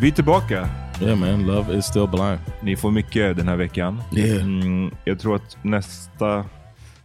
Vi 0.00 0.08
är 0.08 0.12
tillbaka. 0.12 0.68
Yeah 1.02 1.18
man, 1.18 1.46
love 1.46 1.78
is 1.78 1.84
still 1.84 2.08
blind. 2.08 2.38
Ni 2.62 2.76
får 2.76 2.90
mycket 2.90 3.36
den 3.36 3.48
här 3.48 3.56
veckan. 3.56 4.02
Yeah. 4.16 4.42
Mm, 4.42 4.90
jag 5.04 5.18
tror 5.20 5.36
att 5.36 5.56
nästa, 5.64 6.44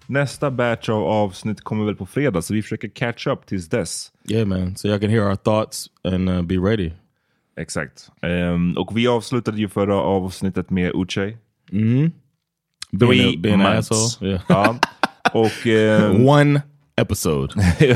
nästa 0.08 0.52
batch 0.52 0.90
av 0.90 1.04
avsnitt 1.04 1.62
kommer 1.64 1.86
väl 1.86 1.96
på 1.96 2.06
fredag, 2.06 2.42
så 2.42 2.54
vi 2.54 2.62
försöker 2.62 2.88
catch 2.90 3.28
up 3.28 3.46
tills 3.46 3.70
dess. 3.70 4.12
Yeah 4.30 4.48
man, 4.48 4.76
so 4.76 4.88
y'all 4.88 5.00
can 5.00 5.09
hear 5.09 5.24
our 5.30 5.36
thoughts 5.36 5.86
and 6.04 6.30
uh, 6.30 6.42
be 6.42 6.56
ready. 6.56 6.92
Exakt. 7.59 8.09
Ehm, 8.22 8.78
och 8.78 8.98
vi 8.98 9.08
avslutade 9.08 9.58
ju 9.58 9.70
förra 9.70 9.96
avsnittet 9.96 10.70
med 10.70 10.92
Uche. 10.96 11.38
Mm-hmm. 11.72 12.12
Three 13.00 13.38
Being 13.38 13.62
a- 13.62 13.74
months. 13.74 14.22
yeah. 14.22 14.42
Ja. 14.50 14.75
Och, 15.34 15.68
ehm, 15.68 16.28
One 16.28 16.62
episode. 16.96 17.54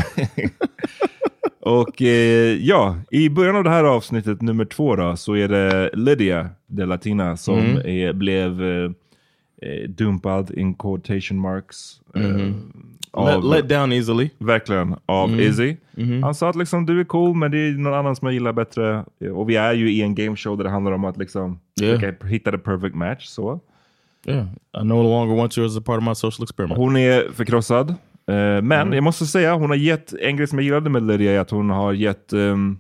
och 1.67 2.01
eh, 2.01 2.55
ja, 2.61 2.95
i 3.11 3.29
början 3.29 3.55
av 3.55 3.63
det 3.63 3.69
här 3.69 3.83
avsnittet, 3.83 4.41
nummer 4.41 4.65
två 4.65 4.95
då, 4.95 5.15
så 5.15 5.33
är 5.35 5.47
det 5.47 5.89
Lydia 5.93 6.49
de 6.67 6.85
Latina 6.85 7.37
som 7.37 7.59
Mm. 7.59 7.77
är, 7.85 8.13
blev 8.13 8.63
eh, 8.63 8.91
eh, 9.61 9.89
dumpad 9.89 10.51
in 10.51 10.73
quotation 10.73 11.39
marks. 11.39 12.01
eh, 12.15 12.23
let, 13.25 13.43
let 13.43 13.69
down 13.69 13.93
easily. 13.93 14.29
Verkligen, 14.37 14.95
av 15.05 15.29
Mm. 15.29 15.39
Izzy. 15.39 15.75
Mhm. 15.91 16.23
Han 16.23 16.35
sa 16.35 16.49
att 16.49 16.55
liksom, 16.55 16.85
du 16.85 16.99
är 16.99 17.03
cool, 17.03 17.35
men 17.35 17.51
det 17.51 17.57
är 17.57 17.71
någon 17.71 17.93
annan 17.93 18.15
som 18.15 18.25
jag 18.25 18.33
gillar 18.33 18.53
bättre. 18.53 19.03
Och 19.33 19.49
vi 19.49 19.55
är 19.55 19.73
ju 19.73 19.91
i 19.91 20.01
en 20.01 20.15
gameshow 20.15 20.57
där 20.57 20.63
det 20.63 20.69
handlar 20.69 20.91
om 20.91 21.05
att 21.05 21.17
liksom, 21.17 21.59
Yeah. 21.81 21.99
försöka 21.99 22.27
hitta 22.27 22.51
the 22.51 22.57
perfect 22.57 22.95
match. 22.95 23.25
Så. 23.25 23.59
Yeah, 24.25 24.45
I 24.81 24.83
no 24.83 25.03
longer 25.03 25.35
want 25.35 25.57
you 25.57 25.67
as 25.67 25.77
a 25.77 25.81
part 25.85 25.97
of 25.97 26.03
my 26.03 26.15
social 26.15 26.43
experiment. 26.43 26.77
Hon 26.77 26.97
är 26.97 27.31
förkrossad. 27.33 27.95
Eh, 28.31 28.61
men 28.61 28.71
Mm. 28.71 28.93
jag 28.93 29.03
måste 29.03 29.25
säga, 29.25 29.53
hon 29.55 29.69
har 29.69 29.77
gett, 29.77 30.13
en 30.13 30.37
grej 30.37 30.47
som 30.47 30.57
jag 30.59 30.63
gillade 30.65 30.89
med 30.89 31.03
Lydia 31.07 31.31
är 31.31 31.39
att 31.39 31.51
hon 31.51 31.69
har 31.69 31.93
gett 31.93 32.33
ehm, 32.33 32.77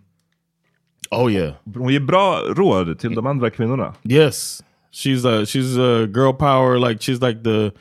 Oh 1.11 1.31
yeah. 1.31 1.53
hon 1.75 1.93
ger 1.93 1.99
bra 1.99 2.39
råd 2.55 2.99
till 2.99 3.15
de 3.15 3.27
andra 3.27 3.49
kvinnorna. 3.49 3.93
Yes, 4.03 4.63
she's 4.93 5.27
a 5.27 5.45
she's 5.45 5.79
a 5.79 6.05
girl 6.15 6.33
power. 6.33 6.89
Like 6.89 6.99
she's 6.99 7.27
like 7.27 7.43
the 7.43 7.71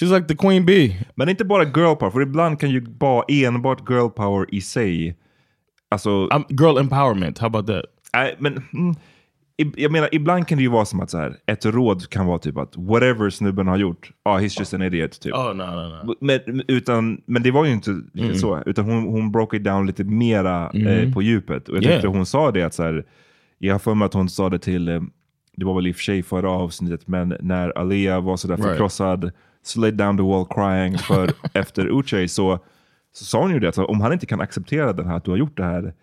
she's 0.00 0.14
like 0.14 0.28
the 0.28 0.36
queen 0.36 0.66
bee. 0.66 1.04
Men 1.14 1.28
inte 1.28 1.44
bara 1.44 1.64
girl 1.64 1.94
power, 1.96 2.10
för 2.10 2.20
ibland 2.22 2.60
kan 2.60 2.70
ju 2.70 2.80
bara 2.80 3.24
enbart 3.28 3.90
girl 3.90 4.08
power 4.08 4.46
i 4.54 4.60
sig, 4.60 5.16
alltså... 5.90 6.28
girl 6.48 6.78
empowerment, 6.78 7.38
how 7.38 7.46
about 7.46 7.66
that? 7.66 7.84
Nej, 8.14 8.36
men... 8.38 8.52
Mm, 8.72 8.90
i- 8.90 8.96
jag 9.76 9.92
menar, 9.92 10.08
ibland 10.12 10.48
kan 10.48 10.58
det 10.58 10.62
ju 10.62 10.70
vara 10.70 10.84
som 10.84 11.00
att 11.00 11.10
så 11.10 11.18
här, 11.18 11.36
ett 11.46 11.66
råd 11.66 12.08
kan 12.10 12.26
vara 12.26 12.38
typ 12.38 12.56
att 12.58 12.76
whatever 12.76 13.30
snubben 13.30 13.66
har 13.66 13.76
gjort, 13.76 14.10
ah, 14.22 14.38
he's 14.38 14.58
just 14.58 14.74
an 14.74 14.82
idiot. 14.82 15.20
Typ. 15.20 15.34
Oh 15.34 15.54
no 15.54 15.62
no 15.64 16.04
no. 16.06 16.14
Men, 16.20 16.62
utan, 16.68 17.20
men 17.26 17.42
det 17.42 17.50
var 17.50 17.64
ju 17.64 17.72
inte 17.72 17.90
Mm. 17.90 18.34
så, 18.34 18.62
utan 18.66 18.84
hon, 18.84 19.02
hon 19.04 19.32
broke 19.32 19.56
it 19.56 19.64
down 19.64 19.86
lite 19.86 20.04
mera 20.04 20.70
Mm. 20.70 20.86
eh, 20.86 21.14
på 21.14 21.22
djupet. 21.22 21.68
Och 21.68 21.76
jag 21.76 21.82
Yeah. 21.84 21.94
tyckte 21.94 22.08
hon 22.08 22.26
sa 22.26 22.50
det 22.50 22.62
att 22.62 22.74
så 22.74 22.82
här, 22.82 23.04
jag 23.58 23.74
har 23.74 23.78
för 23.78 23.94
mig 23.94 24.06
att 24.06 24.14
hon 24.14 24.28
sa 24.28 24.48
det 24.50 24.58
till, 24.58 24.88
eh, 24.88 25.00
det 25.56 25.64
var 25.64 25.74
väl 25.74 25.86
i 25.86 25.92
och 25.92 25.96
för 25.96 26.02
sig 26.02 26.22
förra 26.22 26.50
avsnittet, 26.50 27.08
men 27.08 27.36
när 27.40 27.78
Alia 27.78 28.20
var 28.20 28.36
sådär 28.36 28.56
Right. 28.56 28.68
förkrossad, 28.68 29.30
slid 29.62 29.94
down 29.94 30.16
the 30.16 30.22
wall 30.22 30.46
crying 30.50 30.98
för 30.98 31.30
efter 31.52 31.86
Uche 31.98 32.28
så, 32.28 32.58
så 33.12 33.24
sa 33.24 33.40
hon 33.42 33.50
ju 33.52 33.60
det, 33.60 33.68
att 33.68 33.78
om 33.78 34.00
han 34.00 34.12
inte 34.12 34.26
kan 34.26 34.40
acceptera 34.40 34.92
den 34.92 35.06
här, 35.06 35.16
att 35.16 35.24
du 35.24 35.30
har 35.30 35.38
gjort 35.38 35.56
det 35.56 35.64
här, 35.64 35.94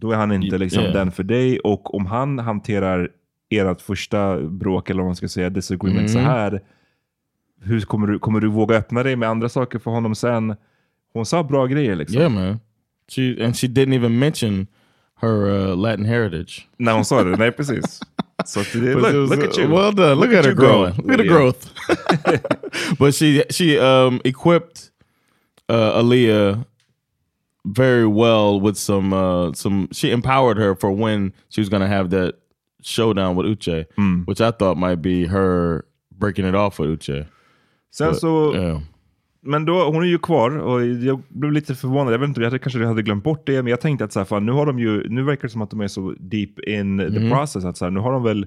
då 0.00 0.12
är 0.12 0.16
han 0.16 0.32
inte 0.32 0.58
liksom 0.58 0.82
yeah. 0.82 0.94
den 0.94 1.12
för 1.12 1.22
dig. 1.22 1.58
Och 1.58 1.94
om 1.94 2.06
han 2.06 2.38
hanterar 2.38 3.10
ert 3.50 3.80
första 3.80 4.42
bråk, 4.42 4.90
eller 4.90 5.00
vad 5.00 5.08
man 5.08 5.16
ska 5.16 5.28
säga, 5.28 5.50
disagreement 5.50 6.10
Mm. 6.10 6.12
så 6.12 6.18
här, 6.18 6.60
hur 7.62 7.80
kommer 7.80 8.06
du, 8.06 8.18
kommer 8.18 8.40
du 8.40 8.48
våga 8.48 8.76
öppna 8.76 9.02
dig 9.02 9.16
med 9.16 9.28
andra 9.28 9.48
saker 9.48 9.78
för 9.78 9.90
honom 9.90 10.14
sen? 10.14 10.56
Hon 11.12 11.26
sa 11.26 11.42
bra 11.42 11.66
grejer 11.66 11.96
liksom. 11.96 12.20
Yeah, 12.20 12.32
man. 12.32 12.60
She 13.08 13.44
and 13.44 13.56
she 13.56 13.66
didn't 13.66 13.94
even 13.94 14.18
mention 14.18 14.66
her 15.20 15.46
uh, 15.48 15.76
Latin 15.76 16.04
heritage. 16.04 16.68
När 16.76 16.92
hon 16.92 17.04
sa 17.04 17.24
det, 17.24 17.36
nej 17.36 17.52
precis. 17.52 18.00
Det, 18.54 18.94
But 18.94 19.02
look, 19.02 19.14
was, 19.14 19.30
look 19.30 19.44
at 19.44 19.58
uh, 19.58 19.64
you. 19.64 19.74
Well 19.74 19.92
done. 19.92 20.14
Look, 20.14 20.32
at, 20.32 20.44
her 20.44 20.54
growing. 20.54 20.94
Look 20.96 21.10
at 21.10 21.18
Lydia. 21.18 21.32
growth. 21.32 21.66
but 22.98 23.14
she 23.14 23.42
she 23.50 23.78
um 23.78 24.20
equipped 24.24 24.90
uh 25.68 26.00
Aaliyah 26.00 26.64
very 27.76 28.04
well 28.06 28.60
with 28.62 28.76
some 28.78 29.16
uh 29.16 29.52
some 29.52 29.88
she 29.92 30.10
empowered 30.12 30.58
her 30.58 30.74
for 30.80 30.90
when 31.02 31.32
she 31.50 31.60
was 31.60 31.68
gonna 31.68 31.86
have 31.86 32.10
that 32.10 32.34
showdown 32.82 33.36
with 33.36 33.46
Uche, 33.48 33.84
Hmm. 33.96 34.24
which 34.26 34.40
I 34.40 34.50
thought 34.52 34.78
might 34.78 35.02
be 35.02 35.26
her 35.26 35.82
breaking 36.20 36.48
it 36.48 36.54
off 36.54 36.80
with 36.80 36.90
Uche. 36.90 37.26
Sen 37.94 38.08
But, 38.10 38.18
så, 38.18 38.54
yeah. 38.54 38.80
men 39.42 39.64
då, 39.64 39.84
hon 39.84 40.02
är 40.02 40.06
ju 40.06 40.18
kvar 40.18 40.58
och 40.58 40.86
jag 40.86 41.22
blev 41.28 41.52
lite 41.52 41.74
förvånad. 41.74 42.12
Jag 42.14 42.18
vet 42.18 42.28
inte, 42.28 42.40
jag 42.40 42.62
kanske 42.62 42.84
hade 42.86 43.02
glömt 43.02 43.24
bort 43.24 43.46
det, 43.46 43.62
men 43.62 43.66
jag 43.70 43.80
tänkte 43.80 44.04
att 44.04 44.12
så 44.12 44.20
här, 44.20 44.24
fan, 44.24 44.46
nu, 44.46 44.52
har 44.52 44.66
de 44.66 44.78
ju, 44.78 45.08
nu 45.08 45.22
verkar 45.22 45.42
det 45.42 45.48
som 45.52 45.62
att 45.62 45.70
de 45.70 45.80
är 45.80 45.88
så 45.88 46.14
deep 46.18 46.58
in 46.60 46.98
the 46.98 47.20
Mhm. 47.20 47.30
process. 47.30 47.64
Att 47.64 47.76
så 47.76 47.84
här, 47.84 47.90
nu 47.92 48.00
har 48.00 48.12
de 48.12 48.22
väl, 48.22 48.46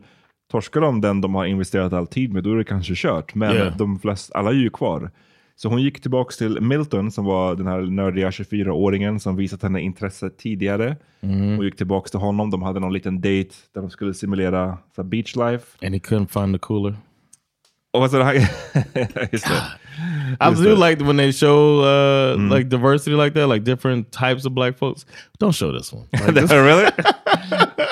torskar 0.51 0.81
de 0.81 1.01
den 1.01 1.21
de 1.21 1.35
har 1.35 1.45
investerat 1.45 1.93
all 1.93 2.07
tid 2.07 2.33
med, 2.33 2.43
då 2.43 2.51
är 2.51 2.57
det 2.57 2.63
kanske 2.63 2.93
kört. 2.95 3.35
Men 3.35 3.55
Yeah. 3.55 3.77
de 3.77 3.99
flesta, 3.99 4.37
alla 4.39 4.49
är 4.49 4.53
ju 4.55 4.69
kvar. 4.69 5.11
Så 5.61 5.69
hon 5.69 5.81
gick 5.81 6.01
tillbaka 6.01 6.31
till 6.31 6.61
Milton 6.61 7.11
som 7.11 7.25
var 7.25 7.55
den 7.55 7.67
här 7.67 7.81
nördiga 7.81 8.29
24-åringen 8.29 9.19
som 9.19 9.35
visat 9.35 9.63
henne 9.63 9.81
intresse 9.81 10.29
tidigare. 10.29 10.95
Mhm. 11.19 11.55
Hon 11.55 11.65
gick 11.65 11.77
tillbaka 11.77 12.09
till 12.09 12.19
honom, 12.19 12.49
de 12.49 12.61
hade 12.61 12.79
någon 12.79 12.93
liten 12.93 13.15
date 13.21 13.49
där 13.73 13.81
de 13.81 13.89
skulle 13.89 14.13
simulera 14.13 14.77
så 14.95 15.03
beach 15.03 15.35
life. 15.35 15.65
And 15.85 15.93
he 15.95 15.99
couldn't 15.99 16.27
find 16.41 16.55
the 16.55 16.59
cooler. 16.59 16.95
Så 17.93 18.17
det 18.17 18.23
här, 18.23 18.33
just 19.31 19.47
det. 19.47 19.63
I 20.39 20.49
Just 20.49 20.63
do 20.63 20.75
that. 20.75 20.89
like 20.89 21.03
when 21.03 21.17
they 21.17 21.33
show 21.33 21.83
uh, 21.83 22.37
like 22.57 22.69
diversity 22.69 23.15
like 23.15 23.33
that, 23.39 23.49
like 23.49 23.65
different 23.65 24.11
types 24.11 24.45
of 24.45 24.53
black 24.53 24.77
folks. 24.77 25.05
Don't 25.39 25.51
show 25.51 25.77
this 25.77 25.93
one. 25.93 26.05
Like, 26.13 26.33
this- 26.41 26.51
really? 26.51 26.85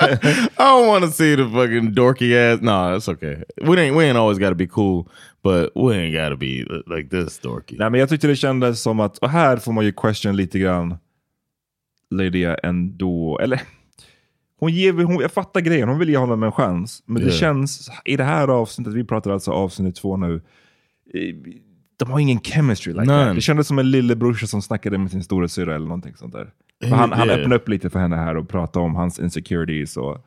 I 0.58 0.64
don't 0.64 0.86
want 0.88 1.04
to 1.04 1.10
see 1.10 1.34
the 1.36 1.44
fucking 1.44 1.94
dorky 1.94 2.34
ass. 2.34 2.60
No, 2.62 2.96
it's 2.96 3.08
okay. 3.08 3.42
We 3.62 3.76
ain't 3.78 3.94
we 3.96 4.04
ain't 4.04 4.16
always 4.16 4.38
got 4.38 4.48
to 4.48 4.54
be 4.54 4.66
cool, 4.66 5.06
but 5.42 5.70
we 5.74 5.94
ain't 5.94 6.12
got 6.24 6.30
to 6.32 6.36
be 6.36 6.64
like 6.96 7.08
this 7.10 7.38
dorky. 7.38 7.76
Nej, 7.78 7.90
men 7.90 8.00
jag 8.00 8.08
tyckte 8.08 8.26
det 8.26 8.36
kändes 8.36 8.82
som 8.82 9.00
att, 9.00 9.18
och 9.18 9.30
här 9.30 9.56
får 9.56 9.72
man 9.72 9.84
ju 9.84 9.92
question 9.92 10.36
lite 10.36 10.58
grann 10.58 10.96
Lydia 12.10 12.54
ändå, 12.54 13.38
eller 13.42 13.60
hon 14.58 14.72
ger, 14.72 14.92
hon, 14.92 15.20
jag 15.20 15.32
fattar 15.32 15.60
grejen, 15.60 15.88
hon 15.88 15.98
vill 15.98 16.08
ge 16.08 16.16
honom 16.16 16.42
en 16.42 16.52
chans. 16.52 17.02
Men 17.06 17.22
det 17.22 17.28
Yeah. 17.28 17.38
känns, 17.40 17.90
i 18.04 18.16
det 18.16 18.24
här 18.24 18.48
avsnittet, 18.48 18.94
vi 18.94 19.04
pratar 19.04 19.30
alltså 19.30 19.50
avsnitt 19.50 19.96
två 19.96 20.16
nu, 20.16 20.34
eh, 21.14 21.34
de 21.96 22.10
har 22.10 22.18
ingen 22.20 22.40
chemistry 22.40 22.92
like 22.92 23.04
None. 23.04 23.24
that. 23.24 23.34
Det 23.34 23.40
kändes 23.40 23.66
som 23.66 23.78
en 23.78 23.90
lillebrorsa 23.90 24.46
som 24.46 24.62
snackade 24.62 24.98
med 24.98 25.10
sin 25.10 25.22
storasyrra 25.24 25.74
eller 25.74 25.86
någonting 25.86 26.14
sånt 26.16 26.32
där. 26.32 26.50
För 26.84 26.90
han, 26.96 27.12
han 27.12 27.26
Yeah. 27.28 27.40
öppnade 27.40 27.56
upp 27.56 27.68
lite 27.68 27.90
för 27.90 27.98
henne 27.98 28.16
här 28.16 28.36
och 28.36 28.48
pratade 28.48 28.84
om 28.84 28.94
hans 28.94 29.18
insecurities 29.18 29.96
och, 29.96 30.26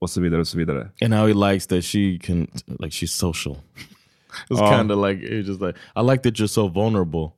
och 0.00 0.10
så 0.10 0.20
vidare 0.20 0.40
och 0.40 0.48
så 0.48 0.58
vidare. 0.58 0.90
And 1.04 1.14
how 1.14 1.26
he 1.26 1.52
likes 1.52 1.66
that 1.66 1.84
she 1.84 2.18
can 2.22 2.40
like 2.66 2.88
she's 2.90 3.06
social. 3.06 3.56
It's 4.50 4.60
Oh. 4.60 4.70
kind 4.70 4.90
of 4.90 4.98
like 4.98 5.22
it's 5.22 5.46
just 5.48 5.60
like 5.60 5.76
I 5.96 6.02
like 6.02 6.22
that 6.22 6.38
you're 6.38 6.48
so 6.48 6.68
vulnerable. 6.68 7.32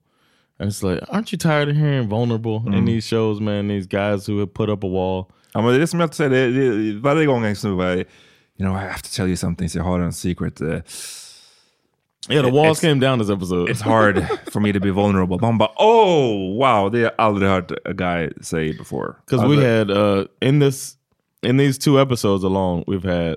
And 0.58 0.68
it's 0.70 0.82
like, 0.84 1.00
aren't 1.08 1.32
you 1.32 1.38
tired 1.38 1.68
of 1.68 1.76
hearing 1.76 2.08
vulnerable 2.08 2.62
in 2.72 2.84
these 2.84 3.04
shows, 3.08 3.40
man? 3.40 3.68
These 3.68 3.86
guys 3.88 4.26
who 4.28 4.38
have 4.38 4.54
put 4.54 4.68
up 4.70 4.84
a 4.84 4.88
wall. 4.88 5.26
Ja, 5.54 5.60
men 5.62 5.70
det 5.70 5.76
är 5.76 5.80
det 5.80 5.86
som 5.86 6.00
jag 6.00 6.14
säger, 6.14 6.30
det, 6.30 6.50
det, 6.50 6.98
varje 7.00 7.26
gång 7.26 7.44
jag 7.44 7.56
snubbar, 7.56 7.96
you 7.96 8.04
know, 8.58 8.72
I 8.76 8.80
have 8.80 9.02
to 9.02 9.08
tell 9.16 9.26
you 9.26 9.36
something, 9.36 9.68
så 9.68 9.78
jag 9.78 9.84
har 9.84 10.00
en 10.00 10.12
secret. 10.12 10.60
eh, 10.60 10.80
Yeah, 12.28 12.42
the 12.42 12.50
walls 12.50 12.78
it's- 12.78 12.88
came 12.88 13.00
down 13.00 13.18
this 13.18 13.28
episode. 13.30 13.70
it's 13.70 13.82
hard 13.82 14.26
for 14.52 14.60
me 14.60 14.72
to 14.72 14.80
be 14.80 14.90
vulnerable. 14.90 15.38
Man 15.40 15.58
bara, 15.58 15.70
oh 15.76 16.56
wow, 16.56 16.88
det 16.88 16.98
har 16.98 17.04
jag 17.04 17.12
aldrig 17.18 17.50
hört 17.50 17.70
a 17.84 17.92
guy 17.92 18.30
say 18.40 18.72
before. 18.78 19.14
because 19.26 19.46
we 19.48 19.56
had 19.78 19.90
uh 19.90 20.24
in 20.40 20.60
this 20.60 20.96
in 21.42 21.58
these 21.58 21.78
two 21.78 22.00
episodes 22.00 22.44
alone 22.44 22.84
we've 22.86 23.04
had 23.04 23.36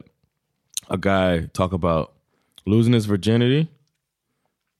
a 0.89 0.97
guy 0.97 1.47
talk 1.53 1.73
about 1.73 2.07
losing 2.67 2.93
his 2.93 3.05
virginity. 3.05 3.67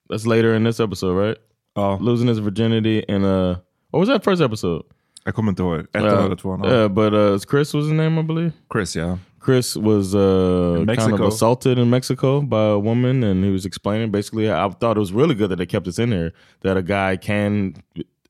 That's 0.10 0.26
later 0.26 0.56
in 0.56 0.64
this 0.64 0.80
episode 0.80 1.16
right? 1.16 1.38
Ja, 1.76 1.98
losing 2.00 2.28
his 2.28 2.40
virginity 2.40 3.00
in 3.08 3.24
uh 3.24 3.56
what 3.92 4.00
was 4.00 4.10
that 4.10 4.24
first 4.24 4.42
episode? 4.42 4.84
Jag 5.26 5.36
kommer 5.36 5.52
inte 5.52 5.64
ihåg. 5.64 5.80
Ett 5.80 6.04
uh, 6.04 6.26
eller 6.26 6.36
två. 6.36 6.60
yeah 6.64 6.88
but 6.88 7.14
uh 7.14 7.40
chris 7.40 7.74
was 7.74 7.86
his 7.86 7.94
name 7.94 8.20
i 8.20 8.24
believe? 8.24 8.52
Chris, 8.70 8.96
yeah. 8.96 9.18
chris 9.40 9.76
was 9.76 10.16
uh 10.16 10.86
kind 10.86 11.14
of 11.14 11.22
assaulted 11.22 11.78
in 11.78 11.90
mexico 11.90 12.42
by 12.42 12.58
a 12.58 12.78
woman 12.78 13.24
and 13.24 13.44
he 13.46 13.52
was 13.52 13.66
explaining 13.66 14.12
basically 14.12 14.50
i 14.50 14.70
thought 14.70 14.98
it 14.98 15.00
was 15.00 15.14
really 15.14 15.36
good 15.36 15.50
that 15.50 15.58
they 15.58 15.66
kept 15.66 15.86
this 15.86 16.00
in 16.00 16.12
here 16.12 16.32
that 16.62 16.78
a 16.78 16.82
guy 16.82 17.18
can 17.18 17.74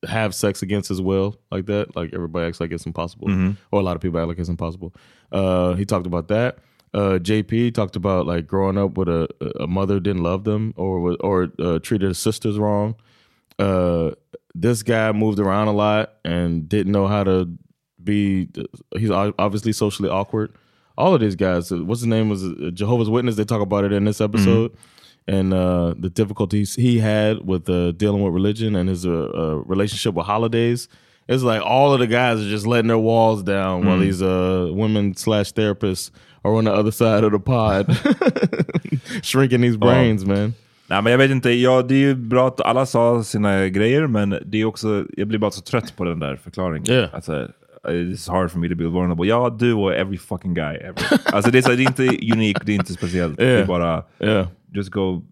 have 0.08 0.34
sex 0.34 0.62
against 0.62 0.88
his 0.88 1.00
will 1.00 1.36
like 1.50 1.66
that. 1.66 1.96
Like 1.96 2.14
everybody 2.14 2.46
acts 2.46 2.60
like 2.60 2.70
it's 2.70 2.86
impossible. 2.86 3.28
Or 3.72 3.80
a 3.80 3.82
lot 3.82 3.96
of 3.96 4.02
people 4.02 4.20
act 4.20 4.28
like 4.28 4.38
it's 4.38 4.48
impossible. 4.48 4.92
Uh 5.32 5.74
he 5.74 5.84
talked 5.84 6.06
about 6.06 6.28
that 6.28 6.58
uh 6.94 7.18
jp 7.20 7.72
talked 7.74 7.96
about 7.96 8.26
like 8.26 8.46
growing 8.46 8.78
up 8.78 8.96
with 8.96 9.08
a 9.08 9.28
a 9.60 9.66
mother 9.66 10.00
didn't 10.00 10.22
love 10.22 10.44
them 10.44 10.72
or 10.76 11.00
was- 11.00 11.16
or 11.20 11.52
uh, 11.58 11.78
treated 11.80 12.08
his 12.08 12.18
sisters 12.18 12.58
wrong. 12.58 12.94
Uh 13.58 14.12
this 14.54 14.82
guy 14.82 15.12
moved 15.12 15.38
around 15.38 15.68
a 15.68 15.72
lot 15.72 16.14
and 16.24 16.68
didn't 16.68 16.92
know 16.92 17.06
how 17.06 17.24
to 17.24 17.48
be 18.02 18.48
he's 18.96 19.10
obviously 19.10 19.72
socially 19.72 20.08
awkward. 20.08 20.52
All 20.96 21.14
of 21.14 21.20
these 21.20 21.36
guys 21.36 21.70
uh, 21.70 21.84
what's 21.84 22.00
his 22.00 22.06
name 22.06 22.28
was 22.28 22.42
uh, 22.44 22.70
jehovah's 22.72 23.10
witness 23.10 23.36
they 23.36 23.44
talk 23.44 23.60
about 23.60 23.84
it 23.84 23.92
in 23.92 24.04
this 24.04 24.20
episode. 24.20 24.72
And 25.26 25.52
uh 25.52 25.94
the 25.98 26.08
difficulties 26.08 26.74
he 26.74 26.98
had 27.00 27.46
with 27.46 27.68
uh 27.68 27.92
dealing 27.92 28.22
with 28.22 28.32
religion 28.32 28.74
and 28.76 28.88
his 28.88 29.04
uh, 29.04 29.10
uh 29.10 29.54
relationship 29.66 30.14
with 30.14 30.24
holidays. 30.26 30.88
It's 31.28 31.42
like 31.42 31.60
all 31.60 31.92
of 31.92 32.00
the 32.00 32.06
guys 32.06 32.40
are 32.40 32.48
just 32.48 32.66
letting 32.66 32.88
their 32.88 32.96
walls 32.98 33.42
down 33.42 33.84
while 33.84 33.98
these 33.98 34.22
uh 34.22 34.70
women 34.72 35.14
slash 35.14 35.52
therapists 35.52 36.10
are 36.48 36.58
on 36.58 36.64
the 36.64 36.70
other 36.70 36.90
side 36.90 37.24
of 37.24 37.32
the 37.32 37.38
pod 37.38 37.86
shrinking 39.22 39.62
these 39.62 39.76
brains 39.78 40.24
man 40.24 40.54
Nej, 40.90 41.02
men 41.02 41.10
jag 41.10 41.18
vet 41.18 41.30
inte, 41.30 41.50
ja, 41.50 41.82
det 41.82 41.94
är 41.94 41.98
ju 41.98 42.14
bra 42.14 42.48
att 42.48 42.60
alla 42.60 42.86
sa 42.86 43.24
sina 43.24 43.68
grejer, 43.68 44.06
men 44.06 44.38
det 44.46 44.60
är 44.60 44.64
också, 44.64 45.04
jag 45.16 45.28
blir 45.28 45.38
bara 45.38 45.50
så 45.50 45.60
trött 45.60 45.96
på 45.96 46.04
den 46.04 46.18
där 46.18 46.36
förklaringen. 46.36 46.90
Yeah. 46.90 47.14
Alltså, 47.14 47.48
it's 47.84 48.30
hard 48.30 48.50
for 48.50 48.58
me 48.58 48.68
to 48.68 48.74
be 48.74 48.84
vulnerable. 48.84 49.26
Ja, 49.26 49.56
du 49.58 49.72
och 49.72 49.94
every 49.94 50.18
fucking 50.18 50.54
guy 50.54 50.76
ever. 50.76 50.94
alltså, 51.32 51.50
det, 51.50 51.58
är 51.58 51.62
så, 51.62 51.70
det 51.70 51.82
är 51.82 51.86
inte 51.86 52.32
unikt, 52.34 52.60
det 52.66 52.72
är 52.72 52.76
inte 52.76 52.92
speciellt. 52.92 53.36
Det 53.36 53.44
är 53.46 53.54
Yeah. 53.54 53.66
bara, 53.66 54.02
yeah 54.20 54.46
just 54.74 54.90
go, 54.90 55.22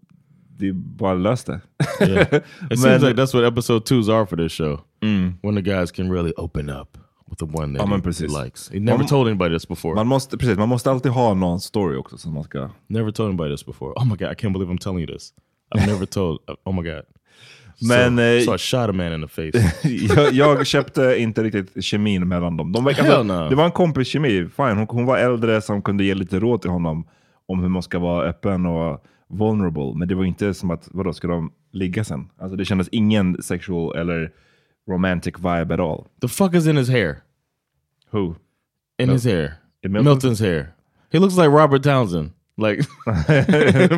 det 0.59 0.67
är 0.67 0.73
bara 0.73 1.13
lös 1.13 1.43
det. 1.43 1.59
Yeah. 2.01 2.21
It 2.21 2.31
Men- 2.69 2.77
seems 2.77 3.03
like 3.03 3.21
that's 3.21 3.33
what 3.41 3.51
episode 3.53 3.85
twos 3.85 4.09
are 4.09 4.25
for 4.25 4.37
this 4.37 4.53
show. 4.53 4.79
When 5.41 5.55
the 5.55 5.61
guys 5.61 5.91
can 5.91 6.11
really 6.11 6.33
open 6.37 6.69
up 6.69 6.97
with 7.29 7.39
the 7.39 7.45
one 7.57 7.73
that 7.73 7.81
Ja, 7.81 7.89
men 7.89 8.01
precis. 8.01 8.35
he 8.37 8.43
likes. 8.43 8.69
He 8.73 8.79
never 8.79 8.97
Man- 8.97 9.07
told 9.07 9.27
anybody 9.27 9.55
this 9.55 9.67
before. 9.67 9.95
Man 9.95 10.07
måste, 10.07 10.37
precis, 10.37 10.57
man 10.57 10.69
måste 10.69 10.91
alltid 10.91 11.11
ha 11.11 11.33
någon 11.33 11.59
story 11.59 11.97
också 11.97 12.17
som 12.17 12.33
man 12.33 12.43
ska... 12.43 12.69
never 12.87 13.11
told 13.11 13.29
anybody 13.29 13.51
this 13.55 13.65
before. 13.65 13.91
Oh 13.95 14.05
my 14.05 14.15
god, 14.15 14.31
I 14.31 14.35
can't 14.35 14.53
believe 14.53 14.71
I'm 14.73 14.77
telling 14.83 14.99
you 14.99 15.07
this. 15.17 15.33
I've 15.75 15.87
never 15.87 16.05
told. 16.19 16.39
Oh 16.65 16.73
my 16.75 16.89
god. 16.89 17.03
Men, 17.81 18.15
so, 18.17 18.21
eh, 18.21 18.41
so 18.43 18.55
I 18.55 18.57
shot 18.57 18.89
a 18.89 18.93
man 18.93 19.13
in 19.13 19.21
the 19.21 19.27
face. 19.27 19.73
jag, 20.15 20.33
jag 20.33 20.67
köpte 20.67 21.15
inte 21.19 21.43
riktigt 21.43 21.83
kemin 21.83 22.27
mellan 22.27 22.57
dem. 22.57 22.71
De 22.71 22.85
Hell 22.87 22.99
alltså, 23.11 23.23
no. 23.23 23.49
Det 23.49 23.55
var 23.55 23.65
en 23.65 23.71
kompis 23.71 24.07
kemi. 24.07 24.47
Fine. 24.55 24.77
Hon, 24.77 24.87
hon 24.89 25.05
var 25.05 25.17
äldre 25.17 25.61
som 25.61 25.81
kunde 25.81 26.03
ge 26.03 26.13
lite 26.15 26.39
råd 26.39 26.61
till 26.61 26.69
honom 26.71 27.07
om 27.47 27.61
hur 27.61 27.69
man 27.69 27.83
ska 27.83 27.99
vara 27.99 28.25
öppen 28.25 28.65
och 28.65 29.03
vulnerable. 29.29 29.93
Men 29.95 30.07
det 30.07 30.15
var 30.15 30.25
inte 30.25 30.53
som 30.53 30.71
att, 30.71 30.87
vadå, 30.91 31.13
ska 31.13 31.27
de 31.27 31.51
ligga 31.71 32.03
sen? 32.03 32.29
Alltså 32.41 32.57
det 32.57 32.65
kändes 32.65 32.87
ingen 32.91 33.43
sexual 33.43 33.95
eller 33.97 34.31
romantic 34.87 35.37
vibe 35.39 35.71
at 35.71 35.79
all. 35.79 36.07
the 36.19 36.27
fuck 36.27 36.55
is 36.55 36.65
in 36.65 36.75
his 36.75 36.87
hair? 36.87 37.23
Who? 38.11 38.37
In 38.97 39.09
his 39.09 39.25
hair. 39.25 39.59
In 39.83 39.91
Milton's? 39.91 40.05
Milton's 40.23 40.39
hair. 40.39 40.73
He 41.11 41.19
looks 41.19 41.35
like 41.35 41.49
Robert 41.51 41.83
Townsend. 41.83 42.31
Like 42.57 42.81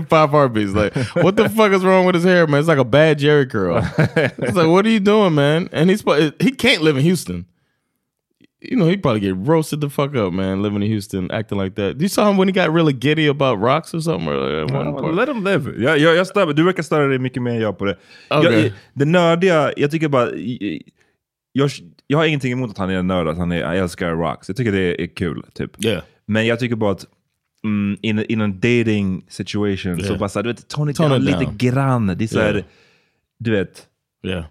five 0.10 0.32
heartbeats. 0.32 0.74
Like, 0.74 0.94
what 1.16 1.38
the 1.38 1.48
fuck 1.48 1.72
is 1.72 1.86
wrong 1.86 2.06
with 2.06 2.16
his 2.16 2.26
hair, 2.26 2.46
man? 2.46 2.60
It's 2.60 2.68
like 2.68 2.78
a 2.78 2.84
bad 2.84 3.18
Jerry 3.20 3.46
curl. 3.46 3.78
it's 3.98 4.56
like, 4.56 4.68
what 4.68 4.86
are 4.86 4.90
you 4.90 5.00
doing, 5.00 5.34
man? 5.36 5.70
And 5.72 5.90
he's 5.90 6.04
he 6.42 6.52
can't 6.52 6.82
live 6.82 6.98
in 6.98 7.04
Houston. 7.04 7.46
You 8.62 8.76
know, 8.76 8.88
he'd 8.90 9.02
probably 9.02 9.22
get 9.22 9.36
roasted 9.48 9.82
the 9.82 9.90
fuck 9.90 10.16
up, 10.16 10.34
man, 10.34 10.62
living 10.62 10.84
in 10.84 10.90
Houston, 10.92 11.32
acting 11.32 11.58
like 11.64 11.76
that. 11.76 12.02
You 12.02 12.10
saw 12.10 12.30
him 12.30 12.38
when 12.38 12.48
he 12.50 12.52
got 12.54 12.74
really 12.74 12.94
giddy 12.94 13.28
about 13.28 13.60
rocks 13.60 13.94
or 13.94 14.02
something? 14.02 14.28
Or 14.30 14.66
Well, 14.66 14.94
part? 14.94 15.16
let 15.16 15.26
them 15.28 15.44
live. 15.44 15.84
Jag, 15.84 15.98
jag, 16.00 16.16
jag 16.16 16.28
stör, 16.28 16.54
du 16.54 16.64
verkar 16.64 16.84
störa 16.84 17.08
dig 17.08 17.20
mycket 17.20 17.44
mer 17.44 17.52
än 17.52 17.60
jag 17.62 17.78
på 17.78 17.86
det. 17.86 17.98
Okej. 18.30 18.64
Jag, 18.64 18.72
det 18.94 19.06
nördiga, 19.06 19.72
jag 19.78 19.92
tycker 19.92 20.08
bara... 20.08 20.30
Jag, 21.52 21.70
jag 22.08 22.18
har 22.18 22.26
ingenting 22.26 22.52
emot 22.52 22.70
att 22.70 22.78
han 22.78 22.90
är 22.90 22.94
en 22.98 23.08
nörd, 23.08 23.28
att 23.28 23.38
han 23.38 23.52
är, 23.52 23.58
jag 23.58 23.78
älskar 23.78 24.12
rocks. 24.12 24.48
Jag 24.50 24.58
tycker 24.58 24.72
det 24.72 25.02
är 25.04 25.08
kul. 25.08 25.44
Typ. 25.54 25.86
Yeah. 25.86 26.04
Men 26.26 26.46
jag 26.48 26.60
tycker 26.60 26.76
bara 26.76 26.92
att 26.92 27.06
mm, 27.64 27.98
in, 28.02 28.20
in 28.26 28.42
en 28.42 28.54
dating 28.60 29.26
situation, 29.28 29.98
så 29.98 30.06
Yeah. 30.06 30.20
bara 30.20 30.30
så 30.30 30.40
här, 30.40 30.44
du 30.44 30.50
vet, 30.50 30.68
tone 30.68 30.92
it 30.92 30.98
Tone 30.98 31.10
down 31.10 31.28
it 31.30 31.40
lite 31.40 31.66
grann. 31.66 32.08
Det 32.08 32.24
är 32.24 32.28
så 32.28 32.40
här, 32.40 32.54
Yeah. 32.54 32.66
du 33.40 33.52
vet. 33.52 33.88
Yeah. 34.28 34.46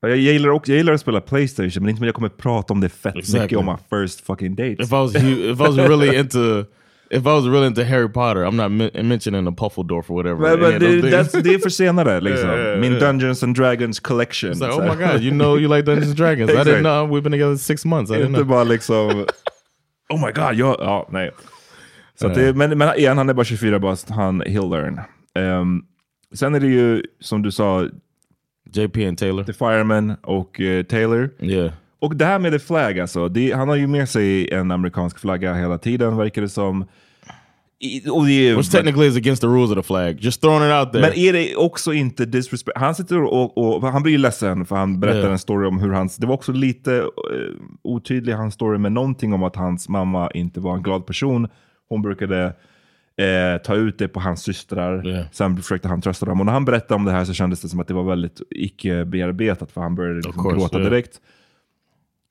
Jag, 0.00 0.16
gillar 0.16 0.48
också, 0.48 0.72
jag 0.72 0.76
gillar 0.76 0.92
att 0.92 1.00
spela 1.00 1.20
Playstation, 1.20 1.82
men 1.82 1.88
inte 1.88 2.00
men 2.00 2.06
jag 2.06 2.14
kommer 2.14 2.28
prata 2.28 2.72
om 2.74 2.80
det 2.80 2.88
fett 2.88 3.16
Exactly. 3.16 3.40
mycket 3.42 3.58
om 3.58 3.66
my 3.66 3.76
first 3.98 4.20
fucking 4.26 4.54
date. 4.54 4.72
If 4.82 4.92
I 4.92 4.94
was 4.94 5.14
if 5.14 5.60
I 5.60 5.62
was 5.62 5.76
really 5.76 6.16
into 6.20 6.64
if 7.10 7.22
I 7.22 7.34
was 7.34 7.46
really 7.46 7.66
into 7.66 7.82
Harry 7.82 8.08
Potter, 8.08 8.44
I'm 8.44 8.56
not 8.56 8.70
men- 8.70 9.08
mentioning 9.08 9.44
the 9.44 9.52
Puffledorf 9.52 10.10
or 10.10 10.14
whatever. 10.14 10.40
Men, 10.40 10.60
men 10.60 10.80
det, 10.80 11.10
that's, 11.10 11.42
det 11.42 11.54
är 11.54 11.58
för 11.58 11.70
senare 11.70 12.20
liksom. 12.30 12.48
Yeah, 12.48 12.60
yeah, 12.64 12.80
Min 12.80 12.92
yeah. 12.92 13.06
Dungeons 13.06 13.42
and 13.42 13.56
Dragons 13.56 14.00
collection. 14.00 14.52
It's 14.52 14.60
like, 14.60 14.72
oh 14.72 14.96
my 14.96 15.04
god, 15.04 15.22
you 15.22 15.30
know 15.30 15.58
you 15.58 15.68
like 15.76 15.82
Dungeons 15.86 16.08
and 16.08 16.16
Dragons. 16.16 16.50
I 16.50 16.52
Exakt. 16.52 16.68
didn't 16.68 16.82
know. 16.82 17.06
We've 17.16 17.22
been 17.22 17.32
together 17.32 17.56
six 17.56 17.84
months. 17.84 18.10
I 18.10 18.14
didn't 18.14 18.26
Inte 18.26 18.38
know. 18.42 18.48
bara 18.48 18.64
liksom, 18.64 19.10
oh 20.10 20.26
my 20.26 20.32
god, 20.32 20.54
jag, 20.54 20.76
ja, 20.78 21.08
nej. 21.10 21.30
Så 22.20 22.26
att 22.26 22.34
det, 22.34 22.56
men, 22.56 22.78
men 22.78 22.98
igen, 22.98 23.18
han 23.18 23.28
är 23.28 23.34
bara 23.34 23.44
24 23.44 23.78
bast, 23.78 24.10
han, 24.10 24.42
he'll 24.42 24.70
learn. 24.70 25.00
Ehm, 25.34 25.82
sen 26.34 26.54
är 26.54 26.60
det 26.60 26.66
ju, 26.66 27.02
som 27.20 27.42
du 27.42 27.50
sa, 27.50 27.88
JP 28.72 29.08
and 29.08 29.18
Taylor. 29.18 29.44
The 29.44 29.52
Fireman 29.52 30.16
och 30.22 30.60
eh, 30.60 30.82
Taylor. 30.82 31.30
Yeah. 31.40 31.72
Och 32.00 32.16
det 32.16 32.24
här 32.24 32.38
med 32.38 32.52
The 32.52 32.58
Flag 32.58 32.98
alltså, 33.00 33.28
det, 33.28 33.52
han 33.52 33.68
har 33.68 33.76
ju 33.76 33.86
med 33.86 34.08
sig 34.08 34.50
en 34.50 34.70
amerikansk 34.70 35.18
flagga 35.18 35.54
hela 35.54 35.78
tiden 35.78 36.16
verkar 36.16 36.42
det 36.42 36.48
som. 36.48 36.84
I, 37.80 38.08
och 38.10 38.26
det 38.26 38.54
Which 38.54 38.70
technically 38.70 39.06
is 39.06 39.16
against 39.16 39.42
the 39.42 39.48
rules 39.48 39.70
of 39.70 39.76
the 39.76 39.82
flag. 39.82 40.16
Just 40.20 40.40
throwing 40.40 40.68
it 40.68 40.74
out 40.74 40.92
there. 40.92 41.02
men 41.02 41.18
är 41.18 41.32
det 41.32 41.56
också 41.56 41.92
inte 41.92 42.24
disrespect? 42.24 42.78
Han 42.78 42.94
sitter 42.94 43.22
och, 43.22 43.58
och 43.58 43.92
han 43.92 44.02
blir 44.02 44.12
ju 44.12 44.18
ledsen 44.18 44.66
för 44.66 44.76
han 44.76 45.00
berättar 45.00 45.18
Yeah. 45.18 45.32
en 45.32 45.38
story 45.38 45.66
om 45.66 45.78
hur 45.78 45.92
hans, 45.92 46.16
det 46.16 46.26
var 46.26 46.34
också 46.34 46.52
lite 46.52 46.90
uh, 46.90 47.10
otydlig 47.82 48.32
hans 48.32 48.54
story 48.54 48.78
med 48.78 48.92
någonting 48.92 49.32
om 49.32 49.42
att 49.42 49.56
hans 49.56 49.88
mamma 49.88 50.30
inte 50.30 50.60
var 50.60 50.74
en 50.74 50.82
glad 50.82 51.06
person. 51.06 51.48
Hon 51.88 52.02
brukade 52.02 52.52
eh, 53.18 53.62
ta 53.62 53.74
ut 53.74 53.98
det 53.98 54.08
på 54.08 54.20
hans 54.20 54.42
systrar. 54.42 55.06
Yeah. 55.06 55.26
Sen 55.32 55.56
försökte 55.56 55.88
han 55.88 56.00
trösta 56.00 56.26
dem. 56.26 56.40
Och 56.40 56.46
när 56.46 56.52
han 56.52 56.64
berättade 56.64 56.94
om 56.94 57.04
det 57.04 57.12
här 57.12 57.24
så 57.24 57.32
kändes 57.32 57.60
det 57.60 57.68
som 57.68 57.80
att 57.80 57.88
det 57.88 57.94
var 57.94 58.04
väldigt 58.04 58.40
icke 58.50 59.04
bearbetat 59.04 59.72
för 59.72 59.80
han 59.80 59.94
började 59.94 60.16
liksom 60.16 60.42
course, 60.42 60.56
gråta 60.56 60.78
yeah. 60.78 60.90
direkt. 60.90 61.20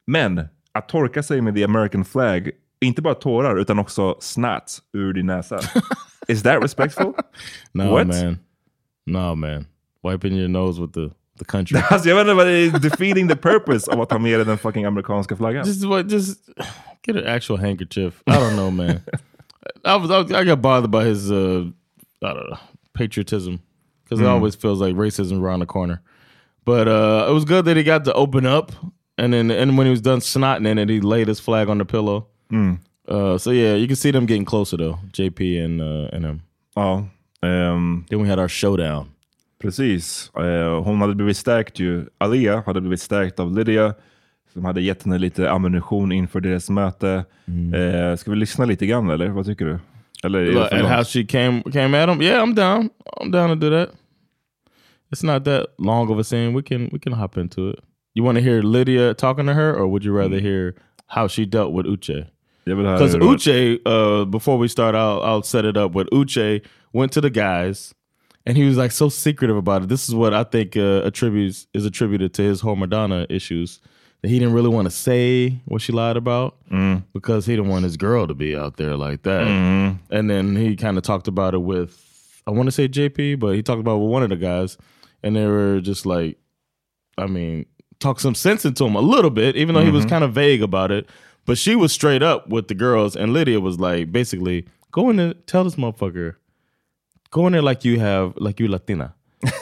Men 0.08 0.48
att 0.72 0.90
torka 0.90 1.24
sig 1.24 1.42
med 1.42 1.56
the 1.56 1.64
American 1.64 2.06
flag, 2.06 2.52
inte 2.82 3.02
bara 3.02 3.14
tårar 3.14 3.58
utan 3.58 3.80
också 3.80 4.18
snats 4.20 4.82
ur 4.94 5.14
din 5.14 5.26
näsa. 5.26 5.60
Is 6.28 6.44
that 6.44 6.64
respectful? 6.64 7.14
no 7.72 7.92
What? 7.92 8.08
man. 8.08 8.38
No 9.06 9.36
man. 9.36 9.66
Wiping 10.04 10.34
your 10.34 10.48
nose 10.48 10.82
with 10.82 10.94
the, 10.94 11.10
the 11.40 11.46
country. 11.46 11.80
Alltså 11.92 12.10
jag 12.10 12.16
vet 12.16 12.22
inte 12.22 12.34
vad 12.34 12.48
det 12.48 12.54
är, 12.54 12.80
defeating 12.80 13.28
the 13.28 13.36
purpose 13.36 13.92
av 13.92 14.02
att 14.02 14.12
ha 14.12 14.20
med 14.20 14.40
dig 14.40 14.46
den 14.46 14.58
fucking 14.58 14.86
amerikanska 14.86 15.36
flaggan. 15.36 15.68
just 15.68 15.84
what 15.84 16.12
just 16.12 16.50
get 17.08 17.16
an 17.16 17.36
actual 17.36 17.60
handkerchief. 17.60 18.22
I 18.26 18.32
don't 18.32 18.54
know, 18.54 18.74
man. 18.74 19.00
I 19.86 19.96
was, 19.96 20.10
I 20.12 20.40
I 20.40 20.44
got 20.44 20.62
bothered 20.62 20.92
by 20.92 21.06
his 21.06 21.32
uh 21.32 21.64
I 22.24 22.34
don't 22.34 22.50
know 22.50 22.58
patriotism 22.94 23.60
because 24.04 24.20
it 24.20 24.26
always 24.28 24.56
feels 24.56 24.80
like 24.82 24.96
racism 24.96 25.42
around 25.42 25.60
the 25.60 25.66
corner. 25.66 26.02
But 26.66 26.88
uh 26.88 27.28
it 27.30 27.34
was 27.34 27.46
good 27.46 27.66
that 27.66 27.78
he 27.78 27.84
got 27.84 28.06
to 28.06 28.14
open 28.14 28.46
up 28.46 28.72
and 29.18 29.34
then 29.34 29.52
and 29.52 29.78
when 29.78 29.86
he 29.88 29.92
was 29.92 30.02
done 30.02 30.20
snotting 30.22 30.68
in 30.68 30.78
it, 30.78 30.90
he 30.90 31.00
laid 31.02 31.28
his 31.28 31.40
flag 31.40 31.70
on 31.70 31.78
the 31.78 31.86
pillow. 31.86 32.28
Uh, 33.10 33.38
so 33.38 33.52
yeah, 33.52 33.74
you 33.76 33.88
can 33.88 33.96
see 33.96 34.12
them 34.12 34.26
getting 34.26 34.46
closer 34.46 34.78
though, 34.78 35.00
JP 35.14 35.64
and 35.66 35.82
uh, 35.82 36.10
and 36.16 36.26
him. 36.26 36.42
Ja, 36.76 37.04
ehm, 37.42 38.06
Then 38.10 38.22
we 38.22 38.28
had 38.30 38.40
our 38.40 38.50
showdown. 38.50 39.06
precis. 39.60 40.30
Eh, 40.36 40.84
hon 40.84 41.00
hade 41.02 41.16
blivit 41.16 41.38
stärkt 41.38 41.80
ju. 41.80 42.06
Alia 42.20 42.64
hade 42.66 42.82
blivit 42.82 43.02
stärkt 43.02 43.40
av 43.40 43.52
Lydia 43.58 43.94
som 44.58 44.66
hade 44.66 44.82
gett 44.82 45.04
henne 45.04 45.18
lite 45.18 45.52
ammunition 45.52 46.12
inför 46.12 46.42
deras 46.42 46.70
möte. 46.70 47.26
Eh, 47.74 48.16
ska 48.16 48.32
vi 48.32 48.38
lyssna 48.38 48.66
lite 48.66 48.86
grann 48.86 49.10
eller? 49.10 49.28
Vad 49.28 49.46
tycker 49.46 49.66
du? 49.66 49.80
Eller 50.24 50.52
Look, 50.52 50.74
and 50.74 50.88
how 50.88 51.04
she 51.04 51.24
came 51.24 51.64
came 51.74 52.04
at 52.04 52.10
him. 52.10 52.22
Yeah, 52.22 52.44
I'm 52.44 52.56
down. 52.56 52.90
I'm 53.22 53.32
down 53.32 53.50
to 53.50 53.56
do 53.56 53.70
that. 53.70 53.90
It's 55.12 55.24
not 55.24 55.46
that 55.46 55.66
long 55.78 56.12
of 56.12 56.20
a 56.20 56.24
scene. 56.24 56.54
We 56.54 56.64
can 56.64 56.90
we 56.92 57.00
can 57.00 57.14
hop 57.14 57.38
into 57.38 57.70
it. 57.70 57.80
You 58.16 58.26
want 58.26 58.38
to 58.38 58.42
hear 58.44 58.64
Lydia 58.64 59.14
talking 59.14 59.46
to 59.46 59.54
her, 59.54 59.76
or 59.76 59.88
would 59.88 60.04
you 60.04 60.12
rather 60.18 60.40
hear 60.40 60.74
how 61.06 61.28
she 61.28 61.46
dealt 61.46 61.72
with 61.72 61.86
Uche? 61.86 62.28
Because. 62.66 63.16
Uche, 63.16 63.80
uh, 63.86 64.26
before 64.26 64.58
we 64.58 64.68
start, 64.68 64.96
I'll 64.96 65.22
I'll 65.22 65.44
set 65.44 65.66
it 65.66 65.78
up. 65.78 65.92
But 65.92 66.10
Uche 66.12 66.62
went 66.94 67.12
to 67.12 67.22
the 67.22 67.30
guys, 67.30 67.94
and 68.46 68.58
he 68.58 68.66
was 68.68 68.78
like 68.78 68.92
so 68.92 69.10
secretive 69.10 69.58
about 69.58 69.84
it. 69.84 69.90
This 69.90 70.10
is 70.10 70.16
what 70.16 70.34
I 70.34 70.44
think 70.44 70.76
uh, 70.76 71.06
attributes 71.06 71.68
is 71.74 71.86
attributed 71.86 72.34
to 72.34 72.42
his 72.42 72.62
whole 72.62 72.76
Madonna 72.76 73.28
issues. 73.30 73.80
That 74.22 74.30
he 74.30 74.40
didn't 74.40 74.54
really 74.54 74.70
want 74.70 74.86
to 74.86 74.92
say 74.92 75.62
what 75.66 75.82
she 75.82 75.92
lied 75.92 76.18
about 76.18 76.56
mm. 76.72 77.04
because 77.14 77.46
he 77.46 77.56
didn't 77.56 77.70
want 77.70 77.84
his 77.84 77.98
girl 77.98 78.28
to 78.28 78.34
be 78.34 78.56
out 78.56 78.78
there 78.78 78.96
like 78.96 79.24
that. 79.24 79.46
Mm-hmm. 79.46 80.14
And 80.14 80.30
then 80.30 80.56
he 80.56 80.76
kind 80.76 80.98
of 80.98 81.04
talked 81.04 81.28
about 81.28 81.54
it 81.54 81.60
with, 81.60 82.42
I 82.48 82.52
want 82.52 82.68
to 82.68 82.72
say 82.72 82.88
JP, 82.88 83.40
but 83.40 83.56
he 83.56 83.62
talked 83.62 83.80
about 83.80 83.98
it 83.98 84.00
with 84.00 84.12
one 84.12 84.24
of 84.24 84.30
the 84.30 84.36
guys, 84.36 84.78
and 85.22 85.36
they 85.36 85.46
were 85.46 85.82
just 85.82 86.06
like, 86.06 86.38
I 87.18 87.28
mean, 87.28 87.68
talk 88.00 88.20
some 88.20 88.36
sense 88.36 88.66
into 88.66 88.86
him 88.86 88.96
a 88.96 89.02
little 89.02 89.30
bit, 89.32 89.56
even 89.56 89.76
though 89.76 89.84
he 89.84 89.92
was 89.92 90.04
mm-hmm. 90.04 90.10
kind 90.10 90.24
of 90.24 90.34
vague 90.34 90.64
about 90.64 90.92
it. 90.92 91.08
But 91.46 91.58
she 91.58 91.76
was 91.76 91.94
straight 91.94 92.24
up 92.24 92.50
with 92.50 92.68
the 92.68 92.76
girls, 92.76 93.16
and 93.16 93.34
Lydia 93.34 93.60
was 93.60 93.80
like, 93.80 94.12
basically, 94.12 94.68
go 94.92 95.10
in 95.10 95.16
there, 95.16 95.34
tell 95.34 95.64
this 95.64 95.76
motherfucker, 95.76 96.36
go 97.32 97.48
in 97.48 97.54
there 97.54 97.62
like 97.62 97.86
you 97.86 98.00
have, 98.00 98.34
like 98.38 98.60
you 98.60 98.68
Latina. 98.68 99.14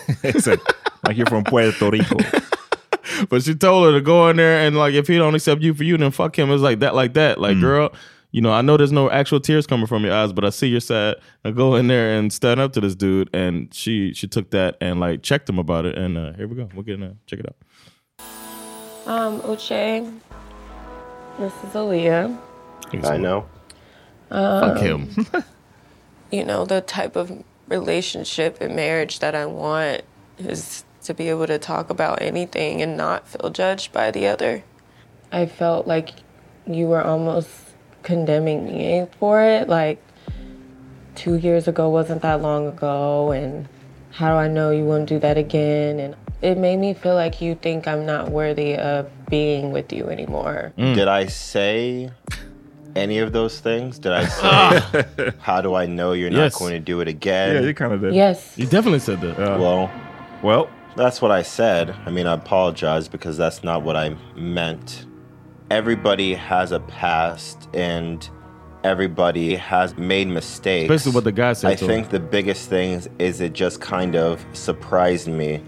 Like 1.06 1.18
you're 1.18 1.28
from 1.28 1.44
Puerto 1.44 1.92
Rico. 1.92 2.18
But 3.30 3.44
she 3.44 3.56
told 3.56 3.86
her 3.86 3.92
to 3.94 4.02
go 4.02 4.30
in 4.30 4.38
there 4.38 4.66
and 4.66 4.76
like, 4.76 4.94
if 4.94 5.08
he 5.08 5.18
don't 5.18 5.36
accept 5.36 5.62
you 5.62 5.74
for 5.74 5.84
you, 5.84 5.98
then 5.98 6.12
fuck 6.12 6.38
him. 6.38 6.52
It's 6.52 6.62
like 6.62 6.80
that, 6.80 6.96
like 6.96 7.14
that. 7.14 7.40
Like, 7.40 7.60
girl, 7.60 7.94
you 8.32 8.42
know, 8.42 8.52
I 8.52 8.62
know 8.62 8.78
there's 8.78 8.92
no 8.92 9.10
actual 9.10 9.40
tears 9.40 9.66
coming 9.66 9.88
from 9.88 10.04
your 10.04 10.14
eyes, 10.14 10.34
but 10.34 10.44
I 10.44 10.50
see 10.50 10.68
you're 10.68 10.80
sad. 10.80 11.16
Now 11.44 11.52
go 11.52 11.76
in 11.76 11.88
there 11.88 12.18
and 12.18 12.32
stand 12.34 12.60
up 12.60 12.74
to 12.74 12.82
this 12.82 12.96
dude. 12.96 13.30
And 13.34 13.74
she 13.74 14.14
she 14.14 14.28
took 14.28 14.52
that 14.52 14.78
and 14.82 15.00
like 15.00 15.24
checked 15.24 15.50
him 15.50 15.60
about 15.60 15.86
it. 15.86 15.98
And 15.98 16.18
uh, 16.18 16.34
here 16.34 16.48
we 16.48 16.56
go. 16.56 16.70
We're 16.76 16.84
getting 16.84 17.04
uh, 17.04 17.14
check 17.28 17.40
it 17.40 17.46
out. 17.48 17.56
Um, 19.08 19.40
Uche, 19.42 20.20
this 21.40 21.54
is 21.54 21.70
Aaliyah. 21.74 22.38
I 23.04 23.18
know. 23.18 23.46
Fuck 24.30 24.80
him. 24.80 25.10
You 26.32 26.44
know, 26.44 26.66
the 26.66 26.82
type 26.82 27.16
of 27.16 27.32
relationship 27.68 28.60
and 28.60 28.76
marriage 28.76 29.20
that 29.20 29.36
I 29.36 29.46
want 29.46 30.02
is 30.38 30.84
to 31.06 31.14
be 31.14 31.30
able 31.30 31.48
to 31.48 31.58
talk 31.58 31.90
about 31.90 32.22
anything 32.22 32.82
and 32.82 32.96
not 32.98 33.28
feel 33.28 33.50
judged 33.50 33.92
by 33.92 34.12
the 34.12 34.28
other. 34.28 34.64
I 35.32 35.46
felt 35.46 35.88
like 35.88 36.10
you 36.68 36.88
were 36.88 37.04
almost 37.04 37.50
condemning 38.04 38.66
me 38.66 39.08
for 39.20 39.42
it. 39.42 39.68
Like, 39.70 40.02
two 41.16 41.36
years 41.36 41.68
ago 41.68 41.90
wasn't 41.90 42.22
that 42.22 42.42
long 42.42 42.68
ago, 42.68 43.32
and 43.32 43.68
how 44.12 44.30
do 44.34 44.36
I 44.36 44.48
know 44.48 44.72
you 44.72 44.84
won't 44.86 45.08
do 45.08 45.20
that 45.20 45.38
again? 45.38 46.00
And 46.00 46.16
it 46.42 46.58
made 46.58 46.78
me 46.78 46.94
feel 46.94 47.16
like 47.16 47.42
you 47.42 47.56
think 47.56 47.88
I'm 47.88 48.06
not 48.06 48.30
worthy 48.30 48.76
of 48.76 49.10
being 49.30 49.72
with 49.72 49.92
you 49.94 50.10
anymore. 50.10 50.74
Mm. 50.78 50.96
Did 50.96 51.08
I 51.08 51.26
say 51.28 52.12
any 52.96 53.20
of 53.20 53.32
those 53.34 53.60
things? 53.60 53.98
Did 54.00 54.12
I 54.14 54.26
say, 55.18 55.32
how 55.40 55.62
do 55.62 55.74
I 55.76 55.86
know 55.86 56.14
you're 56.14 56.30
not 56.30 56.38
Yes. 56.38 56.58
going 56.60 56.74
to 56.74 56.80
do 56.80 57.02
it 57.02 57.08
again? 57.08 57.56
yeah, 57.56 57.62
you 57.62 57.74
kind 57.74 57.94
of 57.94 58.02
did. 58.02 58.14
Yes. 58.14 58.54
You 58.58 58.66
definitely 58.68 59.00
said 59.00 59.22
that. 59.22 59.38
Well, 59.38 59.90
Well, 60.44 60.70
that's 60.96 61.22
what 61.22 61.32
I 61.32 61.42
said. 61.42 61.96
I 62.06 62.10
mean, 62.10 62.28
I 62.28 62.34
apologize 62.34 63.08
because 63.08 63.38
that's 63.38 63.64
not 63.64 63.84
what 63.84 63.96
I 63.96 64.16
meant. 64.36 65.06
Everybody 65.70 66.34
has 66.34 66.72
a 66.72 66.80
past 66.80 67.68
and 67.74 68.28
everybody 68.84 69.56
has 69.56 69.98
made 69.98 70.28
mistakes. 70.28 70.88
Basically 70.88 71.16
what 71.16 71.24
the 71.24 71.32
guy 71.32 71.54
said 71.54 71.72
I 71.72 71.76
to 71.76 71.88
think 71.88 72.10
the 72.10 72.20
biggest 72.20 72.70
thing 72.70 73.02
is 73.20 73.42
it 73.42 73.54
just 73.54 73.82
kind 73.82 74.16
of 74.16 74.46
surprised 74.54 75.28
me. 75.28 75.62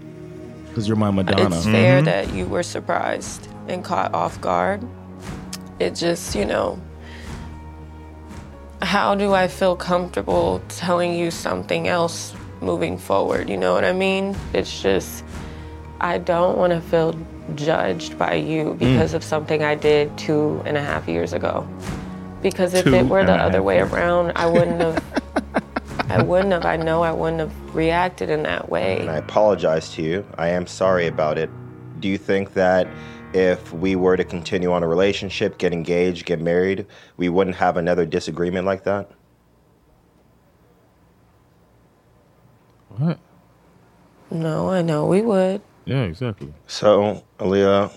Because 0.68 0.86
you're 0.86 0.96
my 0.96 1.10
Madonna. 1.10 1.56
It's 1.56 1.64
mm-hmm. 1.64 1.72
fair 1.72 2.02
that 2.02 2.32
you 2.32 2.46
were 2.46 2.62
surprised 2.62 3.48
and 3.66 3.84
caught 3.84 4.14
off 4.14 4.40
guard. 4.40 4.86
It 5.80 5.94
just, 5.94 6.34
you 6.34 6.44
know, 6.44 6.80
how 8.80 9.14
do 9.14 9.34
I 9.34 9.48
feel 9.48 9.74
comfortable 9.74 10.62
telling 10.68 11.14
you 11.14 11.30
something 11.30 11.88
else 11.88 12.32
moving 12.60 12.98
forward? 12.98 13.48
You 13.48 13.56
know 13.56 13.74
what 13.74 13.84
I 13.84 13.92
mean? 13.92 14.36
It's 14.52 14.82
just, 14.82 15.24
I 16.00 16.18
don't 16.18 16.58
want 16.58 16.72
to 16.72 16.80
feel 16.80 17.14
judged 17.54 18.18
by 18.18 18.34
you 18.34 18.74
because 18.74 19.12
mm. 19.12 19.14
of 19.14 19.24
something 19.24 19.62
I 19.62 19.74
did 19.74 20.16
two 20.18 20.62
and 20.64 20.76
a 20.76 20.82
half 20.82 21.08
years 21.08 21.32
ago. 21.32 21.66
Because 22.42 22.74
if 22.74 22.84
Two 22.84 22.94
it 22.94 23.06
were 23.06 23.24
the 23.24 23.32
other 23.32 23.62
way 23.62 23.76
years. 23.76 23.92
around, 23.92 24.32
I 24.36 24.46
wouldn't 24.46 24.80
have. 24.80 25.04
I 26.10 26.22
wouldn't 26.22 26.52
have. 26.52 26.64
I 26.64 26.76
know 26.76 27.02
I 27.02 27.12
wouldn't 27.12 27.40
have 27.40 27.74
reacted 27.74 28.30
in 28.30 28.44
that 28.44 28.68
way. 28.70 29.00
And 29.00 29.10
I 29.10 29.16
apologize 29.16 29.92
to 29.94 30.02
you. 30.02 30.24
I 30.38 30.48
am 30.48 30.66
sorry 30.66 31.06
about 31.06 31.36
it. 31.36 31.50
Do 32.00 32.08
you 32.08 32.16
think 32.16 32.54
that 32.54 32.86
if 33.34 33.72
we 33.72 33.96
were 33.96 34.16
to 34.16 34.24
continue 34.24 34.72
on 34.72 34.82
a 34.82 34.88
relationship, 34.88 35.58
get 35.58 35.72
engaged, 35.72 36.24
get 36.24 36.40
married, 36.40 36.86
we 37.16 37.28
wouldn't 37.28 37.56
have 37.56 37.76
another 37.76 38.06
disagreement 38.06 38.66
like 38.66 38.84
that? 38.84 39.10
What? 42.98 43.18
No, 44.30 44.68
I 44.68 44.82
know 44.82 45.06
we 45.06 45.22
would. 45.22 45.62
Yeah, 45.84 46.02
exactly. 46.02 46.52
So, 46.66 47.24
Aaliyah, 47.38 47.90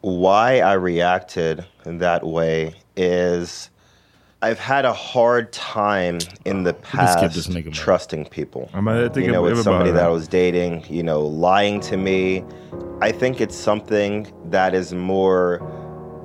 why 0.00 0.60
I 0.60 0.72
reacted 0.74 1.64
in 1.86 1.98
that 1.98 2.24
way 2.24 2.74
is 2.96 3.70
I've 4.42 4.58
had 4.58 4.84
a 4.84 4.92
hard 4.92 5.52
time 5.52 6.20
in 6.44 6.64
the 6.64 6.74
can 6.74 7.08
skip 7.08 7.32
this 7.32 7.46
past 7.46 7.72
trusting 7.72 8.26
people. 8.26 8.68
Ja, 8.72 8.80
men 8.80 8.96
jag 8.96 9.14
tycker 9.14 9.26
you 9.26 9.32
know, 9.32 9.42
with 9.42 9.62
somebody 9.62 9.90
that 9.92 10.04
I 10.04 10.08
was 10.08 10.28
dating, 10.28 10.84
you 10.90 11.02
know, 11.02 11.22
lying 11.22 11.80
to 11.80 11.96
me. 11.96 12.44
I 13.00 13.12
think 13.12 13.40
it's 13.40 13.56
something 13.56 14.26
that 14.50 14.74
is 14.74 14.92
more 14.92 15.60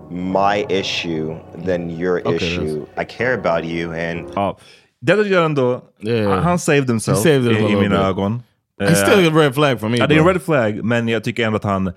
my 0.10 0.65
issue 0.70 1.39
than 1.56 1.89
your 1.89 2.20
Okay, 2.25 2.36
issue. 2.36 2.86
I 2.98 3.06
care 3.06 3.34
about 3.34 3.63
you 3.63 3.94
and 3.94 4.29
Ja. 4.36 4.56
Det 5.01 5.15
tycker 5.15 5.36
jag 5.36 5.46
ändå, 5.46 5.82
Yeah. 6.01 6.44
han- 6.44 6.60
saved 6.60 6.89
himself 6.89 7.18
saved 7.18 7.46
i, 7.51 7.75
mina 7.75 7.79
bit. 7.82 7.91
ögon. 8.00 8.41
It's 8.82 8.88
Eh, 8.88 8.94
still 8.94 9.27
a 9.27 9.32
red 9.41 9.53
flag 9.56 9.79
for 9.79 9.89
me. 9.89 9.98
ja, 9.98 10.08
det 10.08 10.15
är 10.15 10.20
en 10.20 10.27
red 10.27 10.41
flag, 10.41 10.84
men 10.84 11.08
jag 11.08 11.24
tycker 11.24 11.46
ändå 11.46 11.56
att 11.58 11.63
han, 11.63 11.91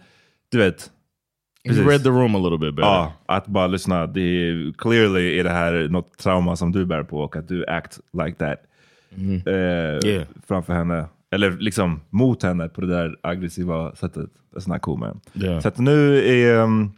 du 0.52 0.58
vet. 0.58 0.90
He 1.64 1.72
read 1.74 2.02
the 2.02 2.08
room 2.08 2.34
a 2.34 2.38
little 2.38 2.58
bit 2.58 2.76
better. 2.76 2.88
Ja, 2.90 3.12
att 3.26 3.46
bara 3.46 3.66
lyssna. 3.66 4.06
Det 4.06 4.20
är, 4.20 4.72
clearly 4.78 5.38
är 5.38 5.44
det 5.44 5.50
här 5.50 5.88
något 5.90 6.18
trauma 6.18 6.56
som 6.56 6.72
du 6.72 6.84
bär 6.86 7.02
på 7.02 7.18
och 7.20 7.36
att 7.36 7.48
du 7.48 7.66
act 7.66 8.00
like 8.24 8.38
that. 8.38 8.58
Eh, 9.46 10.08
Yeah. 10.10 10.24
Framför 10.48 10.72
henne. 10.72 11.04
Eller 11.34 11.50
liksom 11.50 12.00
mot 12.10 12.42
henne 12.42 12.68
på 12.68 12.80
det 12.80 12.86
där 12.86 13.16
aggressiva 13.22 13.94
sättet. 13.94 14.30
That's 14.56 14.68
not 14.68 14.80
cool 14.82 14.98
man. 14.98 15.20
Yeah. 15.34 15.60
Så 15.60 15.68
att 15.68 15.78
nu 15.78 16.18
är... 16.28 16.58
um, 16.60 16.92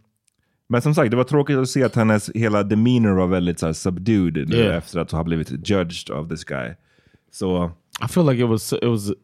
men 0.69 0.81
som 0.81 0.93
sagt, 0.95 1.11
det 1.11 1.17
var 1.17 1.23
tråkigt 1.23 1.57
att 1.57 1.69
se 1.69 1.83
att 1.83 1.95
hennes 1.95 2.29
hela 2.35 2.63
demeanor 2.63 3.11
var 3.15 3.27
väldigt 3.27 3.59
så 3.59 3.65
här, 3.65 3.73
subdued 3.73 4.49
nu 4.49 4.55
Yeah. 4.57 4.77
efter 4.77 4.99
att 4.99 5.11
ha 5.11 5.23
blivit 5.23 5.69
judged 5.69 6.09
of 6.15 6.29
this 6.29 6.43
guy. 6.43 6.73
Så 7.31 7.71
I 8.05 8.07
feel 8.07 8.25
like 8.25 8.43
it 8.43 8.49
was 8.49 8.73
it 8.73 8.83
was 8.83 9.09
it 9.09 9.17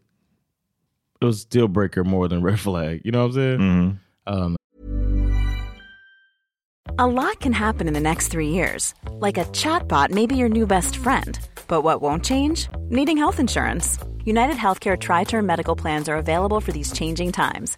was 1.25 1.45
deal 1.45 1.67
breaker 1.67 2.03
more 2.03 2.29
than 2.29 2.43
red 2.45 2.59
flag. 2.59 3.01
You 3.05 3.11
know 3.11 3.21
what 3.27 3.31
I'm 3.31 3.33
saying? 3.33 3.59
mhm. 3.59 3.97
Um, 4.25 4.55
A 6.97 7.07
lot 7.07 7.39
can 7.39 7.53
happen 7.53 7.87
in 7.87 7.93
the 7.93 7.99
next 7.99 8.31
three 8.31 8.49
years. 8.49 8.93
Like 9.21 9.37
a 9.41 9.45
chatbot 9.53 10.11
may 10.11 10.27
be 10.27 10.35
your 10.35 10.49
new 10.49 10.65
best 10.67 10.95
friend. 10.95 11.39
But 11.67 11.83
what 11.83 12.01
won't 12.01 12.23
change? 12.25 12.69
Needing 12.89 13.17
health 13.17 13.39
insurance. 13.39 13.97
United 14.25 14.57
Healthcare 14.57 14.97
Tri 14.97 15.23
Term 15.23 15.45
Medical 15.45 15.75
Plans 15.75 16.09
are 16.09 16.17
available 16.17 16.59
for 16.61 16.71
these 16.71 16.91
changing 16.91 17.31
times. 17.31 17.77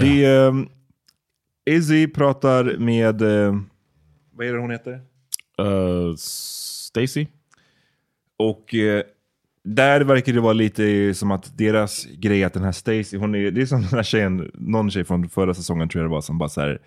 Det 0.00 0.24
är, 0.24 0.48
um, 0.48 0.68
Izzy 1.70 2.06
pratar 2.06 2.76
med, 2.78 3.22
eh, 3.22 3.54
vad 4.32 4.46
är 4.46 4.52
det 4.52 4.58
hon 4.58 4.70
heter? 4.70 5.00
uh, 5.62 6.14
Stacy. 6.16 7.26
Och 8.38 8.74
eh, 8.74 9.02
där 9.64 10.00
verkar 10.00 10.32
det 10.32 10.40
vara 10.40 10.52
lite 10.52 11.14
som 11.14 11.30
att 11.30 11.58
deras 11.58 12.04
grej 12.04 12.44
att 12.44 12.52
den 12.52 12.64
här 12.64 12.72
Stacy, 12.72 13.16
hon 13.16 13.34
är, 13.34 13.50
det 13.50 13.62
är 13.62 13.66
som 13.66 13.80
den 13.80 13.90
här 13.90 14.02
tjejen, 14.02 14.50
någon 14.54 14.90
tjej 14.90 15.04
från 15.04 15.28
förra 15.28 15.54
säsongen 15.54 15.88
tror 15.88 16.02
jag 16.02 16.10
det 16.10 16.14
var 16.14 16.20
som 16.20 16.38
bara 16.38 16.48
så 16.48 16.60
här. 16.60 16.80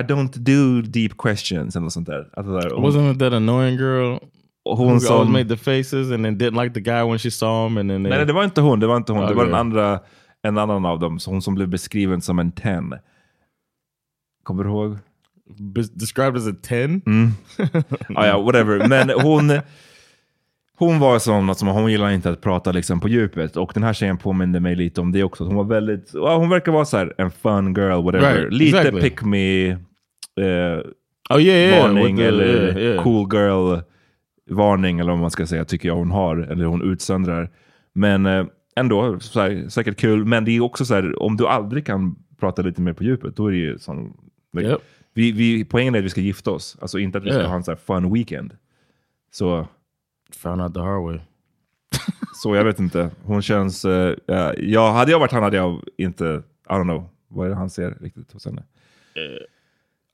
I 0.00 0.02
don't 0.02 0.38
do 0.38 0.82
deep 0.90 1.16
questions 1.18 1.76
eller 1.76 1.84
något 1.84 1.92
sånt 1.92 2.06
där. 2.06 2.28
Det 2.36 2.42
där 2.42 2.70
hon, 2.70 2.84
Wasn't 2.84 3.18
that 3.18 3.32
annoying 3.32 3.76
girl 3.76 4.18
who 4.64 4.74
hon 4.74 4.86
always 4.86 5.06
som, 5.06 5.32
made 5.32 5.48
the 5.48 5.56
faces 5.56 6.12
and 6.12 6.24
then 6.24 6.38
didn't 6.38 6.62
like 6.62 6.74
the 6.74 6.80
guy 6.80 7.02
when 7.02 7.18
she 7.18 7.30
saw 7.30 7.66
him 7.66 7.78
and 7.78 7.90
then 7.90 8.02
they, 8.02 8.10
nej, 8.10 8.26
det 8.26 8.32
var 8.32 8.44
inte 8.44 8.60
hon, 8.60 8.80
det 8.80 8.86
var 8.86 8.96
inte 8.96 9.12
hon, 9.12 9.26
det 9.26 9.34
var 9.34 9.44
den 9.44 9.54
andra, 9.54 10.00
en 10.46 10.58
annan 10.58 10.84
av 10.86 10.98
dem, 11.00 11.18
så 11.18 11.30
hon 11.30 11.42
som 11.42 11.54
blev 11.54 11.68
beskriven 11.68 12.20
som 12.20 12.38
en 12.38 12.52
10. 12.52 12.82
Kommer 14.42 14.64
du 14.64 14.70
ihåg? 14.70 14.98
Bes- 15.58 15.92
described 15.94 16.36
as 16.36 16.46
a 16.48 16.54
10? 16.62 17.00
ah, 18.14 18.26
ja, 18.26 18.38
whatever. 18.42 18.88
Men 18.88 19.10
hon, 19.10 19.52
hon 20.78 20.98
var 20.98 21.18
som 21.18 21.46
något 21.46 21.58
som 21.58 21.68
hon 21.68 21.90
gillar 21.90 22.10
inte 22.10 22.30
att 22.30 22.40
prata 22.40 22.72
liksom 22.72 23.00
på 23.00 23.08
djupet. 23.08 23.56
Och 23.56 23.70
den 23.74 23.82
här 23.82 23.92
tjejen 23.92 24.16
påminde 24.18 24.60
mig 24.60 24.74
lite 24.76 25.00
om 25.00 25.12
det 25.12 25.22
också. 25.24 25.44
Hon 25.44 25.54
var 25.56 25.64
väldigt, 25.64 26.10
ja, 26.14 26.36
hon 26.36 26.48
verkar 26.48 26.72
vara 26.72 26.84
så 26.84 26.96
här 26.96 27.14
en 27.18 27.30
fun 27.30 27.74
girl, 27.74 28.02
whatever. 28.04 28.34
Right, 28.34 28.52
lite 28.52 28.78
exactly. 28.78 29.00
pick 29.02 29.22
me 29.22 29.68
eh, 29.70 30.80
Oh 31.30 31.40
yeah, 31.40 31.58
yeah. 31.58 31.82
varning 31.82 32.16
the- 32.16 32.24
eller 32.26 32.78
yeah. 32.78 33.02
cool 33.04 33.28
girl 33.32 33.78
varning 34.50 34.98
eller 34.98 35.12
vad 35.12 35.20
man 35.20 35.30
ska 35.30 35.46
säga 35.46 35.64
tycker 35.64 35.88
jag 35.88 35.96
hon 35.96 36.10
har. 36.10 36.36
Eller 36.36 36.64
hon 36.64 36.82
utsöndrar. 36.92 37.50
Men 37.94 38.26
eh, 38.26 38.46
ändå 38.76 39.20
så 39.20 39.40
här, 39.40 39.68
säkert 39.68 39.96
kul. 39.96 40.24
Men 40.24 40.44
det 40.44 40.50
är 40.56 40.60
också 40.60 40.84
så 40.84 40.94
här, 40.94 41.22
om 41.22 41.36
du 41.36 41.46
aldrig 41.46 41.86
kan 41.86 42.16
prata 42.40 42.62
lite 42.62 42.80
mer 42.80 42.92
på 42.92 43.04
djupet, 43.04 43.36
då 43.36 43.46
är 43.46 43.50
det 43.50 43.56
ju 43.58 43.78
sån, 43.78 44.16
like, 44.52 44.68
Yep. 44.68 44.80
vi, 45.14 45.32
vi, 45.32 45.64
poängen 45.64 45.94
är 45.94 45.98
att 45.98 46.04
vi 46.04 46.10
ska 46.10 46.20
gifta 46.20 46.50
oss. 46.50 46.76
Alltså 46.80 46.98
inte 46.98 47.18
att 47.18 47.24
vi 47.24 47.30
ska 47.30 47.38
Yeah. 47.38 47.48
ha 47.50 47.56
en 47.56 47.64
så 47.64 47.76
fun 47.76 48.12
weekend. 48.12 48.56
Så, 49.32 49.68
Found 50.32 50.62
out 50.62 50.74
the 50.74 50.80
hard 50.80 51.02
way. 51.02 51.18
så 52.42 52.56
jag 52.56 52.64
vet 52.64 52.78
inte. 52.80 53.10
Hon 53.22 53.42
känns... 53.42 53.84
Uh, 53.84 54.14
ja, 54.58 54.92
hade 54.92 55.10
jag 55.10 55.18
varit 55.18 55.32
han 55.32 55.42
hade 55.42 55.56
jag 55.56 55.82
inte... 55.98 56.42
I 56.68 56.72
don't 56.72 56.82
know. 56.82 57.08
Vad 57.28 57.46
är 57.46 57.50
det 57.50 57.56
han 57.56 57.70
ser 57.70 57.90
riktigt 58.00 58.32
hos 58.32 58.44
henne? 58.44 58.62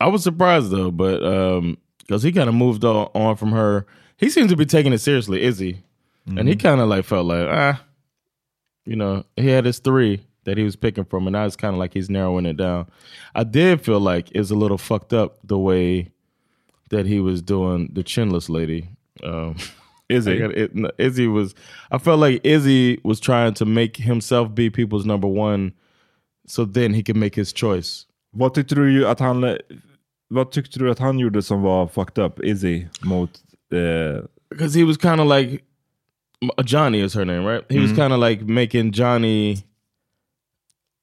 I 0.01 0.11
was 0.11 0.23
surprised 0.23 0.71
though, 0.71 0.91
but 0.91 1.23
um, 1.23 1.77
because 1.99 2.27
he 2.29 2.33
kind 2.33 2.49
of 2.49 2.55
moved 2.55 2.85
on, 2.85 3.37
from 3.37 3.53
her. 3.53 3.85
He 4.17 4.31
seemed 4.31 4.51
to 4.51 4.57
be 4.57 4.67
taking 4.67 4.93
it 4.93 5.01
seriously, 5.01 5.41
Izzy, 5.41 5.83
and 6.27 6.49
he 6.49 6.57
kind 6.57 6.81
of 6.81 6.89
like 6.89 7.03
felt 7.03 7.27
like 7.27 7.49
ah, 7.49 7.77
you 8.85 8.97
know, 8.97 9.25
he 9.37 9.49
had 9.49 9.65
his 9.65 9.79
three 9.79 10.21
that 10.45 10.59
he 10.59 10.65
was 10.65 10.77
picking 10.77 11.05
from, 11.05 11.27
and 11.27 11.35
now 11.35 11.45
it's 11.45 11.57
kind 11.57 11.75
of 11.75 11.79
like 11.79 11.95
he's 11.95 12.11
narrowing 12.11 12.47
it 12.47 12.57
down. 12.57 12.89
I 13.35 13.45
did 13.45 13.81
feel 13.81 14.01
like 14.01 14.31
it's 14.33 14.51
a 14.51 14.55
little 14.55 14.79
fucked 14.79 15.13
up 15.13 15.39
the 15.45 15.59
way 15.59 16.11
that 16.91 17.07
he 17.07 17.21
was 17.21 17.43
doing 17.43 17.91
the 17.93 18.03
chinless 18.03 18.49
lady. 18.49 18.89
Um, 19.23 19.57
Izzy? 20.09 20.39
Got 20.39 20.53
it, 20.53 20.75
no, 20.75 20.91
Izzy 20.99 21.27
was. 21.27 21.55
I 21.91 21.99
felt 21.99 22.21
like 22.21 22.41
Izzy 22.45 23.01
was 23.05 23.21
trying 23.21 23.55
to 23.55 23.65
make 23.65 23.97
himself 23.97 24.55
be 24.55 24.69
people's 24.69 25.07
number 25.07 25.29
one, 25.29 25.73
so 26.47 26.65
then 26.65 26.93
he 26.93 27.03
could 27.03 27.17
make 27.17 27.35
his 27.35 27.53
choice. 27.53 28.07
Vad 28.35 28.55
tyckte 28.55 28.75
du 28.75 29.07
att 29.07 29.21
han... 29.21 29.59
Vad 30.29 30.51
tyckte 30.51 30.79
du 30.79 30.91
att 30.91 30.99
han 30.99 31.19
gjorde 31.19 31.43
som 31.43 31.63
var 31.63 31.87
fucked 31.87 32.25
up, 32.25 32.41
Izzy, 32.41 32.87
mot... 33.03 33.31
eh, 33.71 34.23
because 34.53 34.75
he 34.75 34.85
was 34.85 34.97
kind 34.97 35.21
of 35.21 35.27
like 35.27 35.65
Johnny 36.65 37.01
is 37.01 37.15
her 37.15 37.25
name, 37.25 37.45
right? 37.45 37.65
He 37.69 37.79
was 37.79 37.91
mm-hmm. 37.91 38.01
kind 38.01 38.13
of 38.13 38.19
like 38.21 38.43
making 38.43 38.93
Johnny 38.93 39.65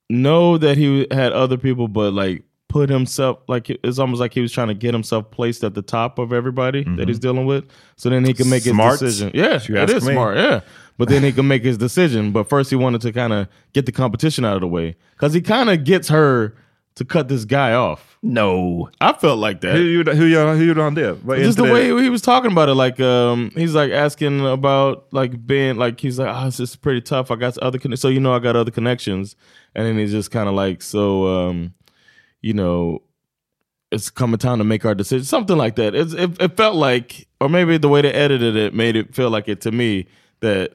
know 0.10 0.58
that 0.58 0.78
he 0.78 1.08
had 1.12 1.32
other 1.34 1.58
people, 1.58 1.88
but 1.88 2.14
like 2.14 2.44
put 2.68 2.90
himself 2.90 3.40
like 3.48 3.70
it's 3.70 3.98
almost 3.98 4.20
like 4.20 4.34
he 4.34 4.42
was 4.42 4.52
trying 4.52 4.68
to 4.68 4.74
get 4.74 4.94
himself 4.94 5.32
placed 5.32 5.64
at 5.64 5.74
the 5.74 5.82
top 5.82 6.20
of 6.20 6.32
everybody 6.32 6.84
that 6.84 7.08
he's 7.08 7.18
mm-hmm. 7.18 7.22
dealing 7.22 7.46
with, 7.46 7.66
so 7.96 8.10
then 8.10 8.24
he 8.24 8.34
can 8.34 8.50
make 8.50 8.64
Smart, 8.64 9.00
his 9.00 9.00
decision. 9.00 9.32
Yeah, 9.34 9.56
it 9.56 9.90
is 9.90 10.06
me. 10.06 10.14
smart. 10.14 10.38
Yeah, 10.38 10.62
but 10.98 11.10
then 11.10 11.24
he 11.24 11.32
can 11.32 11.48
make 11.48 11.64
his 11.64 11.78
decision. 11.78 12.32
But 12.32 12.50
first, 12.50 12.70
he 12.70 12.76
wanted 12.76 13.02
to 13.02 13.12
kind 13.12 13.34
of 13.34 13.48
get 13.74 13.86
the 13.86 13.92
competition 13.92 14.46
out 14.46 14.56
of 14.56 14.62
the 14.62 14.68
way 14.68 14.96
because 15.14 15.34
he 15.34 15.42
kind 15.42 15.70
of 15.70 15.84
gets 15.84 16.10
her 16.10 16.56
to 16.96 17.06
cut 17.06 17.28
this 17.28 17.46
guy 17.46 17.74
off. 17.74 18.09
No. 18.22 18.90
I 19.00 19.14
felt 19.14 19.40
like 19.40 19.62
that. 19.62 19.76
Who 19.76 19.82
gjorde, 19.82 20.14
hur, 20.14 20.28
gör, 20.28 20.56
hur 20.56 20.66
gjorde 20.66 20.82
han 20.84 20.96
det? 20.96 21.14
Vad 21.24 21.40
Just 21.40 21.58
the 21.58 21.64
way 21.64 21.88
det? 21.88 22.04
he 22.04 22.10
was 22.10 22.22
talking 22.22 22.52
about 22.52 22.70
it, 22.70 22.76
like 22.76 23.00
um, 23.00 23.50
he's 23.56 23.74
like 23.74 23.92
asking 23.94 24.46
about 24.46 25.08
like 25.12 25.46
being 25.46 25.78
like 25.78 26.00
he's 26.02 26.20
like, 26.20 26.28
oh, 26.30 26.46
this 26.46 26.60
is 26.60 26.76
pretty 26.76 27.02
tough. 27.02 27.32
I 27.32 27.36
got 27.36 27.58
other 27.60 27.80
con- 27.80 27.96
so 27.96 28.10
you 28.10 28.20
know 28.20 28.34
I 28.34 28.40
got 28.40 28.56
other 28.56 28.72
connections, 28.72 29.36
and 29.74 29.86
then 29.86 29.98
he's 29.98 30.12
just 30.12 30.32
kind 30.32 30.50
of 30.50 30.56
like, 30.56 30.82
so 30.82 31.28
um, 31.28 31.74
you 32.42 32.54
know, 32.54 33.02
it's 33.92 34.10
coming 34.10 34.38
time 34.38 34.58
to 34.58 34.66
make 34.66 34.84
our 34.86 34.96
decision, 34.96 35.24
something 35.26 35.58
like 35.58 35.76
that. 35.78 35.96
It's, 35.96 36.14
it 36.14 36.42
it 36.42 36.58
felt 36.58 36.76
like, 36.76 37.28
or 37.40 37.48
maybe 37.48 37.78
the 37.78 37.90
way 37.90 38.02
they 38.02 38.12
edited 38.12 38.56
it 38.58 38.74
made 38.74 38.98
it 38.98 39.16
feel 39.16 39.30
like 39.30 39.48
it 39.48 39.62
to 39.62 39.72
me 39.72 40.08
that 40.42 40.74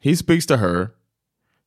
he 0.00 0.16
speaks 0.16 0.44
to 0.46 0.56
her, 0.56 0.92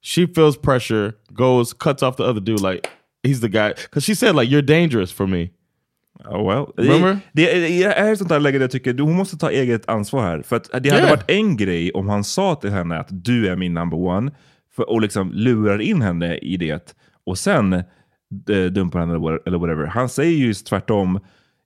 she 0.01 0.25
feels 0.25 0.57
pressure, 0.57 1.17
goes 1.33 1.71
cuts 1.71 2.03
off 2.03 2.17
the 2.17 2.25
other 2.25 2.41
dude 2.41 2.59
like 2.59 2.89
he's 3.23 3.41
the 3.41 3.47
guy 3.47 3.73
because 3.89 4.05
she 4.05 4.15
said 4.15 4.35
like 4.35 4.51
you're 4.55 4.65
dangerous 4.65 5.11
for 5.13 5.27
me. 5.27 5.49
Oh, 6.25 6.47
well. 6.47 6.65
Remember? 6.77 7.17
Det, 7.31 7.45
det, 7.53 7.59
det 7.59 7.83
är 7.83 8.11
ett 8.11 8.17
sånt 8.17 8.29
där 8.29 8.39
läge 8.39 8.57
där 8.57 8.63
jag 8.63 8.71
tycker 8.71 8.97
hon 8.97 9.15
måste 9.15 9.37
ta 9.37 9.51
eget 9.51 9.89
ansvar 9.89 10.21
här. 10.23 10.41
För 10.41 10.55
att 10.55 10.63
det 10.71 10.89
hade 10.89 10.89
Yeah. 10.89 11.09
varit 11.09 11.29
en 11.31 11.57
grej 11.57 11.91
om 11.91 12.09
han 12.09 12.23
sa 12.23 12.55
till 12.55 12.69
henne 12.69 12.97
att 12.99 13.07
du 13.11 13.47
är 13.47 13.55
min 13.55 13.73
number 13.73 13.97
one 13.97 14.31
för, 14.75 14.89
och 14.89 15.01
liksom 15.01 15.31
lurar 15.33 15.81
in 15.81 16.01
henne 16.01 16.35
i 16.37 16.57
det 16.57 16.95
och 17.25 17.37
sen 17.37 17.73
eh, 17.73 17.83
dumpar 18.71 18.99
henne 18.99 19.11
eller 19.13 19.21
what- 19.23 19.39
eller 19.45 19.57
whatever. 19.57 19.85
Han 19.85 20.09
säger 20.09 20.37
ju 20.37 20.53
tvärtom. 20.53 21.19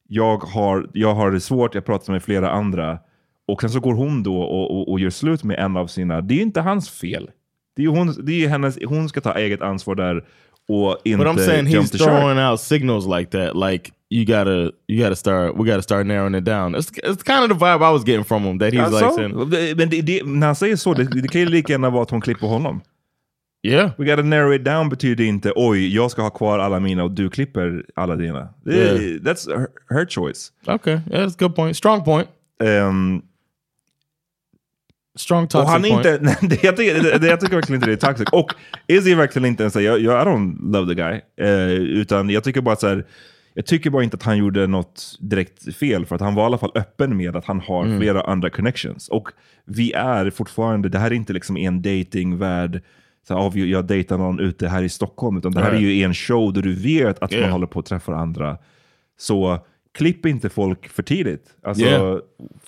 Jag 0.09 0.37
har, 0.37 0.89
jag 0.93 1.13
har 1.15 1.31
det 1.31 1.39
svårt, 1.39 1.75
jag 1.75 1.85
pratar 1.85 2.13
med 2.13 2.23
flera 2.23 2.49
andra 2.51 2.99
och 3.47 3.61
sen 3.61 3.69
så 3.69 3.79
går 3.79 3.93
hon 3.93 4.23
då 4.23 4.41
och, 4.41 4.71
och, 4.79 4.91
och 4.91 4.99
gör 4.99 5.09
slut 5.09 5.43
med 5.43 5.59
en 5.59 5.77
av 5.77 5.87
sina. 5.87 6.21
Det 6.21 6.33
är 6.33 6.35
ju 6.35 6.41
inte 6.41 6.61
hans 6.61 6.89
fel. 6.89 7.29
Det 7.75 7.81
är 7.81 7.83
ju 7.83 7.89
hon, 7.89 8.13
det 8.25 8.45
är 8.45 8.49
hennes, 8.49 8.77
hon 8.85 9.09
ska 9.09 9.21
ta 9.21 9.33
eget 9.33 9.61
ansvar 9.61 9.95
där 9.95 10.25
och 10.67 10.97
inte 11.03 11.23
But 11.23 11.27
I'm 11.27 11.45
saying 11.45 11.65
he's 11.67 11.97
throwing 11.97 12.39
out 12.39 12.59
signals 12.59 13.05
like 13.05 13.31
that, 13.31 13.55
like 13.55 13.91
you 14.09 14.25
gotta, 14.25 14.71
you 14.87 15.03
gotta 15.03 15.15
start, 15.15 15.55
we 15.57 15.65
gotta 15.65 15.81
start 15.81 16.05
narrowing 16.05 16.35
it 16.35 16.45
down. 16.45 16.75
It's, 16.75 16.91
it's 17.03 17.23
kind 17.23 17.43
of 17.43 17.49
the 17.49 17.65
vibe 17.65 17.81
I 17.81 17.91
was 17.91 18.03
getting 18.03 18.23
from 18.23 18.43
him 18.43 18.57
that 18.59 18.73
he's 18.73 18.91
like 18.91 19.13
saying, 19.13 19.35
men 19.77 19.89
det, 19.89 20.01
det, 20.01 20.23
när 20.25 20.47
han 20.47 20.55
säger 20.55 20.75
så, 20.75 20.93
det, 20.93 21.03
det 21.21 21.27
kan 21.27 21.41
ju 21.41 21.47
lika 21.47 21.73
gärna 21.73 21.89
vara 21.89 22.03
att 22.03 22.09
hon 22.09 22.21
klipper 22.21 22.47
honom. 22.47 22.81
yeah, 23.63 23.91
We 23.97 24.05
gotta 24.05 24.21
narrow 24.21 24.53
it 24.53 24.63
down 24.63 24.89
betyder 24.89 25.23
inte 25.23 25.53
oj, 25.55 25.95
jag 25.95 26.11
ska 26.11 26.21
ha 26.21 26.29
kvar 26.29 26.59
alla 26.59 26.79
mina 26.79 27.03
och 27.03 27.11
du 27.11 27.29
klipper 27.29 27.85
alla 27.95 28.15
dina. 28.15 28.49
Yeah. 28.65 28.97
That's 29.21 29.57
her, 29.59 29.67
her 29.89 30.05
choice. 30.05 30.51
okay, 30.67 30.99
yeah, 31.11 31.25
that's 31.25 31.33
a 31.33 31.39
good 31.39 31.55
point, 31.55 31.77
strong 31.77 32.03
point, 32.03 32.27
Ehm, 32.63 33.21
strong 35.17 35.43
och 35.43 35.49
toxic 35.49 35.69
han 35.71 35.85
är 35.85 35.89
point. 35.89 36.05
inte, 36.05 36.19
nej, 36.21 36.35
det, 36.41 36.63
jag, 36.63 36.77
tycker, 36.77 37.19
det, 37.19 37.27
jag 37.27 37.39
tycker 37.39 37.55
verkligen 37.55 37.75
inte 37.81 37.87
det 37.89 38.03
är 38.03 38.07
toxic. 38.07 38.27
Och 38.31 38.53
Izzy 38.87 39.11
är 39.11 39.15
verkligen 39.15 39.45
inte 39.45 39.63
en 39.63 39.71
sån, 39.71 39.83
jag, 39.83 39.99
jag, 39.99 40.21
I 40.21 40.29
don't 40.29 40.71
love 40.71 40.95
the 40.95 41.01
guy. 41.01 41.21
Eh, 41.47 41.71
utan 41.73 42.29
jag 42.29 42.43
tycker 42.43 42.61
bara 42.61 42.73
att 42.73 42.79
så 42.79 42.87
här, 42.87 43.05
jag 43.53 43.65
tycker 43.65 43.89
bara 43.89 44.03
inte 44.03 44.15
att 44.17 44.23
han 44.23 44.37
gjorde 44.37 44.67
något 44.67 45.17
direkt 45.19 45.75
fel, 45.75 46.05
för 46.05 46.15
att 46.15 46.21
han 46.21 46.35
var 46.35 46.43
i 46.43 46.45
alla 46.45 46.57
fall 46.57 46.71
öppen 46.75 47.17
med 47.17 47.35
att 47.35 47.45
han 47.45 47.59
har 47.59 47.85
Mm. 47.85 47.99
flera 47.99 48.21
andra 48.21 48.49
connections. 48.49 49.09
Och 49.09 49.29
vi 49.65 49.91
är 49.93 50.29
fortfarande, 50.29 50.89
det 50.89 50.99
här 50.99 51.11
är 51.11 51.15
inte 51.15 51.33
liksom 51.33 51.57
en 51.57 51.81
datingvärld, 51.81 52.81
så 53.27 53.33
här, 53.33 53.47
"Ah, 53.47 53.51
jag 53.55 53.85
dejtar 53.85 54.17
någon 54.17 54.39
ute 54.39 54.67
här 54.67 54.83
i 54.83 54.89
Stockholm, 54.89 55.37
utan 55.37 55.51
det 55.51 55.61
här 55.61 55.71
är 55.71 55.79
ju 55.79 56.03
en 56.03 56.13
show 56.13 56.53
där 56.53 56.61
du 56.61 56.73
vet 56.75 57.15
att 57.23 57.31
man 57.31 57.39
Yeah. 57.39 57.51
håller 57.51 57.67
på 57.67 57.79
att 57.79 57.85
träffa 57.85 58.15
andra. 58.15 58.57
Så 59.19 59.59
klipp 59.97 60.25
inte 60.25 60.49
folk 60.49 60.87
för 60.89 61.03
tidigt. 61.03 61.43
Alltså, 61.63 61.83
Yeah. 61.85 62.17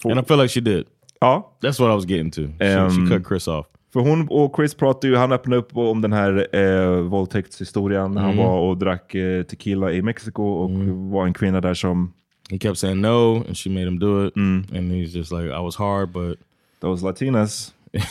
få- 0.01 0.11
And 0.11 0.19
I 0.19 0.23
feel 0.23 0.39
like 0.41 0.53
she 0.53 0.59
did. 0.59 0.85
Ja, 1.19 1.51
That's 1.61 1.79
what 1.79 1.91
I 1.91 1.95
was 1.95 2.05
getting 2.05 2.31
to. 2.31 2.41
She, 2.59 2.75
Um, 2.77 2.89
she 3.09 3.15
cut 3.17 3.27
Chris 3.27 3.47
off. 3.47 3.65
för 3.93 3.99
hon 3.99 4.27
och 4.29 4.55
Chris 4.55 4.75
pratade 4.75 5.07
ju, 5.07 5.15
han 5.15 5.31
öppnade 5.31 5.57
upp 5.61 5.77
om 5.77 6.01
den 6.01 6.13
här 6.13 6.55
eh, 6.55 7.01
våldtäktshistorien 7.01 8.11
när 8.11 8.21
han 8.21 8.31
Mm. 8.33 8.45
var 8.45 8.59
och 8.59 8.77
drack 8.77 9.15
eh, 9.15 9.43
tequila 9.43 9.91
i 9.91 10.01
Mexiko 10.01 10.43
och 10.43 10.69
var 11.11 11.25
en 11.25 11.33
kvinna 11.33 11.61
där 11.61 11.73
som, 11.73 12.13
He 12.51 12.57
kept 12.59 12.77
saying 12.77 13.01
no, 13.01 13.35
and 13.47 13.57
she 13.57 13.69
made 13.69 13.85
him 13.85 13.99
do 13.99 14.27
it, 14.27 14.35
Mm. 14.35 14.65
and 14.75 14.91
he's 14.91 15.17
just 15.17 15.31
like, 15.31 15.45
I 15.45 15.61
was 15.63 15.75
hard, 15.75 16.09
but 16.09 16.37
those 16.81 17.05
latinas. 17.05 17.73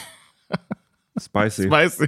Spicy. 1.21 1.63
spicy. 1.71 2.07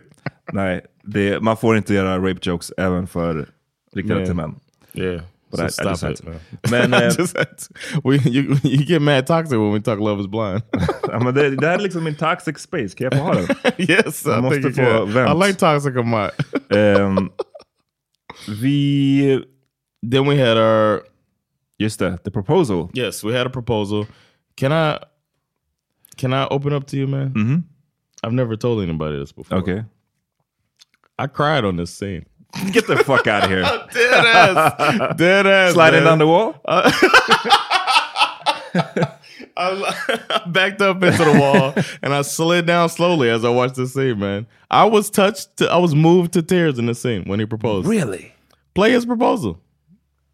Nej, 0.53 0.81
det, 1.03 1.41
man 1.43 1.57
får 1.57 1.77
inte 1.77 1.95
göra 1.95 2.19
rape 2.19 2.41
jokes 2.43 2.73
även 2.77 3.07
för 3.07 3.49
riktade 3.93 4.27
till 4.27 4.35
män. 4.35 4.55
Yeah, 4.95 5.23
But 5.51 5.59
so 5.59 5.63
I- 5.63 5.67
I 5.67 5.71
stop 5.71 5.87
just 5.89 6.03
had 6.03 6.13
it, 6.13 6.17
to. 6.63 6.71
man. 6.71 6.95
Eh, 6.95 7.11
just 7.11 7.37
had 7.37 7.59
to. 7.59 8.01
we, 8.05 8.19
you, 8.21 8.57
you 8.63 8.85
get 8.85 9.03
mad 9.03 9.27
toxic 9.27 9.59
when 9.59 9.73
we 9.73 9.81
talk 9.81 9.99
Love 9.99 10.21
Is 10.21 10.27
Blind. 10.27 10.63
Ja, 11.09 11.19
men 11.19 11.35
det, 11.35 11.57
det 11.57 11.67
här 11.67 11.75
är 11.75 11.83
liksom 11.83 12.05
min 12.05 12.15
toxic 12.15 12.59
space, 12.59 12.95
kan 12.97 13.05
jag 13.05 13.13
få 13.13 13.25
ha 13.25 13.35
den? 13.35 13.47
yes, 13.79 14.27
I 14.27 14.41
måste 14.41 14.63
think 14.63 14.65
you 14.65 14.87
få 14.87 15.07
can. 15.07 15.13
vent. 15.13 15.31
I 15.31 15.47
like 15.47 15.59
toxic 15.59 15.97
a 15.97 16.03
lot. 16.03 16.33
Ehm, 16.71 17.31
vi, 18.49 19.45
then 20.11 20.27
we 20.27 20.37
had 20.37 20.57
our 20.57 21.03
just 21.79 21.99
det, 21.99 22.25
the 22.25 22.31
proposal. 22.31 22.91
yes, 22.95 23.25
we 23.25 23.37
had 23.39 23.47
a 23.47 23.51
proposal. 23.51 24.07
Can 24.57 24.73
I 24.73 24.99
can 26.17 26.33
I 26.33 26.47
open 26.51 26.73
up 26.73 26.87
to 26.87 26.97
you, 26.97 27.07
man? 27.07 27.33
Mm 27.35 27.47
-hmm. 27.47 27.63
I've 28.27 28.35
never 28.35 28.57
told 28.57 28.83
anybody 28.83 29.19
this 29.21 29.35
before. 29.35 29.61
Okay. 29.61 29.85
I 31.19 31.27
cried 31.27 31.65
on 31.65 31.77
this 31.77 31.97
scene. 31.97 32.25
Get 32.73 32.87
the 32.87 32.97
fuck 33.05 33.27
out 33.27 33.45
of 33.45 33.51
here. 33.51 33.63
Dead 33.93 34.27
ass, 34.27 35.17
dead 35.17 35.47
ass. 35.47 35.73
Sliding 35.73 36.05
down 36.05 36.19
the 36.19 36.27
wall? 36.27 36.61
I, 39.57 39.95
I 40.31 40.43
backed 40.47 40.81
up 40.81 41.03
into 41.03 41.25
the 41.25 41.39
wall 41.39 41.75
and 42.03 42.15
I 42.15 42.23
slid 42.23 42.67
down 42.67 42.89
slowly 42.89 43.31
as 43.31 43.45
I 43.45 43.51
watched 43.51 43.77
the 43.77 43.87
scene, 43.87 44.19
man. 44.19 44.47
I 44.71 44.85
was 44.85 45.11
touched, 45.11 45.57
to, 45.59 45.71
I 45.71 45.77
was 45.77 45.95
moved 45.95 46.33
to 46.33 46.43
tears 46.43 46.79
in 46.79 46.87
the 46.87 46.95
scene 46.95 47.25
when 47.25 47.41
he 47.41 47.47
proposed. 47.47 47.89
Really? 47.89 48.33
Play 48.75 48.93
his 48.93 49.05
proposal. 49.07 49.61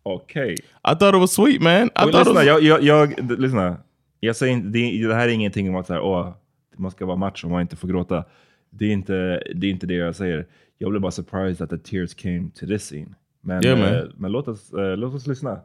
Okej. 0.04 0.56
I 0.84 0.94
thought 0.94 1.14
it 1.14 1.18
was 1.18 1.32
sweet, 1.32 1.60
man. 1.60 1.90
I 1.96 2.04
lyssna, 2.04 2.20
it 2.20 2.34
was, 2.34 2.46
jag, 2.46 2.62
jag, 2.62 2.82
jag, 2.82 3.40
lyssna. 3.40 3.78
Jag 4.20 4.36
säger 4.36 4.52
inte, 4.52 4.68
det, 4.68 5.06
det 5.08 5.14
här 5.14 5.28
är 5.28 5.32
ingenting 5.32 5.68
om 5.68 5.76
att 5.76 5.86
så 5.86 5.92
här, 5.92 6.00
åh, 6.00 6.34
man 6.76 6.90
ska 6.90 7.06
vara 7.06 7.16
macho 7.16 7.46
om 7.46 7.52
man 7.52 7.60
inte 7.60 7.76
får 7.76 7.88
gråta. 7.88 8.24
Det 8.70 8.84
är 8.84 8.92
inte 8.92 9.42
det, 9.54 9.66
är 9.66 9.70
inte 9.70 9.86
det 9.86 9.94
jag 9.94 10.16
säger. 10.16 10.46
Jag 10.78 10.90
blev 10.90 11.02
bara 11.02 11.10
surprised 11.12 11.58
that 11.58 11.70
the 11.70 11.78
tears 11.78 12.14
came 12.14 12.50
to 12.54 12.66
this 12.66 12.84
scene. 12.84 13.14
Men, 13.42 13.62
Yeah, 13.62 13.78
man. 13.78 13.94
eh, 13.94 14.02
men 14.16 14.32
låt, 14.32 14.48
oss, 14.48 14.72
eh, 14.72 14.96
låt 14.96 15.14
oss 15.14 15.26
lyssna. 15.26 15.60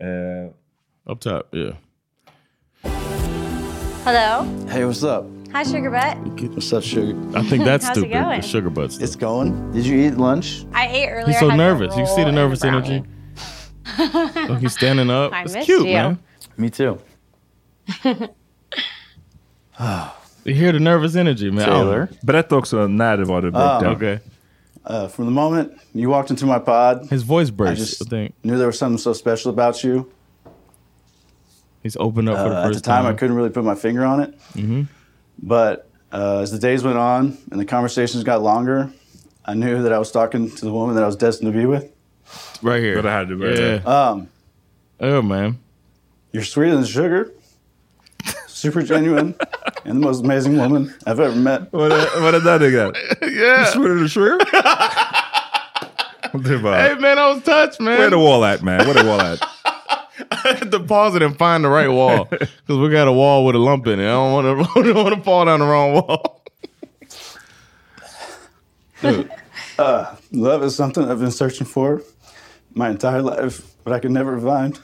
Eh, 0.00 0.50
up 1.12 1.20
top, 1.20 1.54
yeah. 1.54 1.74
Hello. 4.04 4.44
Hey, 4.68 4.84
what's 4.84 5.02
up? 5.02 5.24
Hi, 5.52 5.64
Sugar 5.64 5.90
Butt. 5.90 6.16
What's 6.54 6.72
up, 6.72 6.82
sugar? 6.84 7.14
I 7.34 7.42
think 7.42 7.64
that's 7.64 7.86
How's 7.86 7.96
it 7.96 8.00
stupid. 8.00 8.12
going? 8.12 8.40
The 8.40 8.46
sugar 8.46 8.70
butt 8.70 8.92
stuff. 8.92 9.02
It's 9.04 9.16
going. 9.16 9.72
Did 9.72 9.86
you 9.86 9.96
eat 10.06 10.16
lunch? 10.18 10.64
I 10.74 10.86
ate 10.86 11.08
earlier. 11.08 11.26
He's 11.28 11.38
so 11.40 11.46
I 11.48 11.50
had 11.52 11.58
the 11.58 11.64
nervous. 11.64 11.96
You 11.96 12.06
see 12.06 12.24
the 12.24 12.32
nervous 12.32 12.62
energy? 12.64 13.02
Look, 14.48 14.58
he's 14.60 14.74
standing 14.74 15.10
up. 15.10 15.32
I 15.34 15.42
it's 15.44 15.54
cute, 15.64 15.86
you. 15.86 15.94
man. 15.94 16.18
Me 16.56 16.68
too. 16.70 16.98
You 20.46 20.54
hear 20.54 20.72
the 20.72 20.78
nervous 20.80 21.16
energy, 21.16 21.50
man. 21.50 21.64
Taylor. 21.64 22.08
berätta 22.22 22.56
också 22.56 22.86
när 22.86 23.16
det 23.16 23.24
var 23.24 23.42
det 23.42 23.50
broke 23.50 23.86
Ah. 23.88 23.92
Okay. 23.92 24.18
Uh, 24.90 25.08
from 25.08 25.24
the 25.26 25.32
moment 25.32 25.72
you 25.92 26.08
walked 26.10 26.30
into 26.30 26.46
my 26.46 26.58
pod, 26.60 27.08
His 27.10 27.22
voice 27.24 27.48
I 27.48 27.52
breaks, 27.52 27.80
I, 27.80 27.84
just 27.84 28.08
think. 28.10 28.34
knew 28.42 28.56
there 28.56 28.66
was 28.66 28.78
something 28.78 28.98
so 28.98 29.12
special 29.14 29.50
about 29.52 29.84
you. 29.84 30.04
He's 31.82 31.96
opened 31.96 32.28
up 32.28 32.36
for 32.38 32.48
the 32.48 32.54
Uh, 32.56 32.58
at 32.58 32.62
the 32.62 32.68
first 32.74 32.84
time, 32.84 33.04
time. 33.04 33.14
I 33.14 33.16
couldn't 33.16 33.36
really 33.36 33.50
put 33.50 33.64
my 33.64 33.74
finger 33.74 34.04
on 34.04 34.20
it. 34.20 34.34
Mhm. 34.54 34.86
But 35.42 35.88
uh, 36.12 36.38
as 36.42 36.50
the 36.50 36.58
days 36.58 36.82
went 36.84 36.98
on 36.98 37.36
and 37.50 37.60
the 37.60 37.64
conversations 37.64 38.24
got 38.24 38.42
longer, 38.42 38.88
I 39.44 39.54
knew 39.54 39.82
that 39.82 39.92
I 39.92 39.98
was 39.98 40.10
talking 40.12 40.50
to 40.50 40.64
the 40.64 40.72
woman 40.72 40.94
that 40.94 41.02
I 41.02 41.06
was 41.06 41.16
destined 41.16 41.52
to 41.52 41.58
be 41.58 41.66
with. 41.66 41.84
right 42.62 42.80
here. 42.82 42.96
But 43.02 43.06
I 43.06 43.12
had 43.18 43.28
to 43.28 43.36
började. 43.36 43.82
yeah. 43.84 44.10
Um, 44.10 44.26
Oh, 45.00 45.22
man. 45.22 45.58
you're 46.32 46.44
sweeter 46.44 46.74
than 46.74 46.84
sugar, 46.84 47.30
super 48.66 48.82
genuine, 48.82 49.34
and 49.84 49.96
the 50.02 50.06
most 50.06 50.24
amazing 50.24 50.56
woman 50.58 50.92
I've 51.06 51.20
ever 51.20 51.36
met. 51.36 51.72
Var 51.72 51.88
det, 51.88 52.20
var 52.20 52.32
det 52.32 52.40
där 52.40 52.58
du 52.58 52.70
grät? 52.70 52.96
Yeah. 53.22 53.64
Swear 53.66 53.94
to 53.98 54.08
sure? 54.08 54.38
Du 56.32 56.58
bara, 56.58 56.76
Hey, 56.76 56.94
man, 56.94 57.18
I 57.18 57.34
was 57.34 57.42
touched, 57.44 57.80
man. 57.80 57.98
where 57.98 58.10
the 58.10 58.18
wall 58.18 58.44
at 58.44 58.62
man? 58.62 58.78
Where 58.86 58.94
the 58.94 59.04
wall 59.08 59.20
at? 59.20 59.38
I 60.30 60.54
had 60.58 60.70
to 60.72 60.80
pause 60.80 61.14
it 61.16 61.22
and 61.22 61.36
find 61.38 61.64
the 61.64 61.68
right 61.68 61.88
wall 61.90 62.24
because 62.24 62.78
we 62.78 62.90
got 62.90 63.06
a 63.08 63.12
wall 63.12 63.44
with 63.46 63.54
a 63.54 63.58
lump 63.58 63.86
in 63.86 64.00
it. 64.00 64.04
I 64.04 64.12
don't 64.12 64.32
want 64.32 64.46
to. 64.46 64.80
I 64.80 64.82
don't 64.82 65.04
want 65.04 65.14
to 65.16 65.22
fall 65.22 65.44
down 65.44 65.60
the 65.60 65.66
wrong 65.66 65.92
wall. 65.94 66.42
Uh, 69.78 70.16
love 70.32 70.62
is 70.62 70.74
something 70.74 71.04
I've 71.04 71.18
been 71.20 71.30
searching 71.30 71.66
for 71.66 72.00
my 72.72 72.88
entire 72.88 73.20
life, 73.20 73.60
but 73.84 73.92
I 73.92 73.98
could 73.98 74.10
never 74.10 74.40
find. 74.40 74.80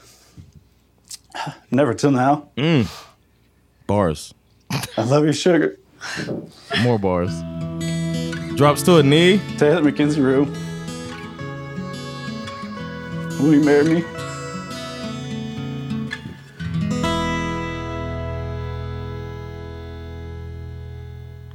Never 1.71 1.95
till 1.95 2.11
now. 2.11 2.49
Mm. 2.55 2.85
Bars, 3.87 4.33
I 4.97 5.03
love 5.03 5.25
you, 5.25 5.33
sugar. 5.33 5.77
more 6.83 6.99
bars. 6.99 7.31
Drops 8.55 8.83
to 8.83 8.97
a 8.97 9.03
knee. 9.03 9.39
Taylor 9.57 9.81
McKenzie 9.81 10.23
Rue. 10.23 10.45
Will 13.41 13.55
you 13.55 13.63
marry 13.63 13.83
me? 13.83 14.03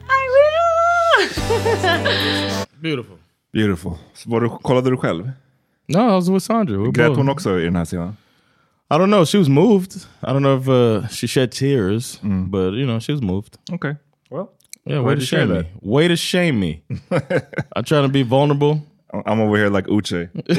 I 0.08 0.22
will. 0.34 1.28
Beautiful. 2.80 3.16
Beautiful. 3.52 3.98
Var 4.26 4.40
du, 4.40 4.48
kollade 4.48 4.90
du 4.90 4.96
själv? 4.96 5.30
No, 5.86 6.10
I 6.10 6.14
was 6.14 6.30
with 6.30 6.44
Sandra. 6.44 6.76
We 6.76 6.82
were 6.82 6.92
Grät 6.92 7.08
both- 7.10 7.16
hon 7.16 7.28
också 7.28 7.60
i 7.60 7.64
den 7.64 7.76
här 7.76 7.84
scenen? 7.84 8.16
I 8.90 8.96
don't 8.96 9.10
know. 9.10 9.24
She 9.26 9.36
was 9.36 9.50
moved. 9.50 10.06
I 10.24 10.32
don't 10.32 10.42
know 10.42 10.56
if 10.56 10.68
uh, 10.68 11.06
she 11.08 11.26
shed 11.26 11.52
tears, 11.52 12.18
but 12.22 12.72
you 12.72 12.86
know, 12.86 12.98
she 12.98 13.12
was 13.12 13.20
moved. 13.20 13.58
Okay. 13.70 13.96
Well, 14.30 14.50
Yeah, 14.84 15.00
way 15.00 15.14
to 15.14 15.20
shame 15.20 15.52
me. 15.52 15.68
Way 15.82 16.08
to 16.08 16.16
shame 16.16 16.58
me. 16.58 16.82
I'm 17.76 17.84
trying 17.84 18.04
to 18.04 18.08
be 18.08 18.22
vulnerable. 18.22 18.82
I'm 19.26 19.40
over 19.40 19.56
here 19.56 19.68
like 19.68 19.86
Uche. 19.86 20.30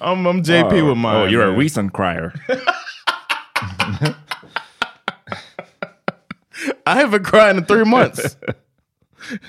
I'm, 0.00 0.26
I'm 0.26 0.42
JP 0.42 0.72
oh, 0.72 0.88
with 0.88 0.98
my. 0.98 1.22
Oh, 1.22 1.24
you're 1.26 1.44
a 1.44 1.52
recent 1.52 1.92
crier. 1.92 2.32
I 6.86 6.96
haven't 6.96 7.24
cried 7.24 7.56
in 7.56 7.64
three 7.64 7.84
months. 7.84 8.36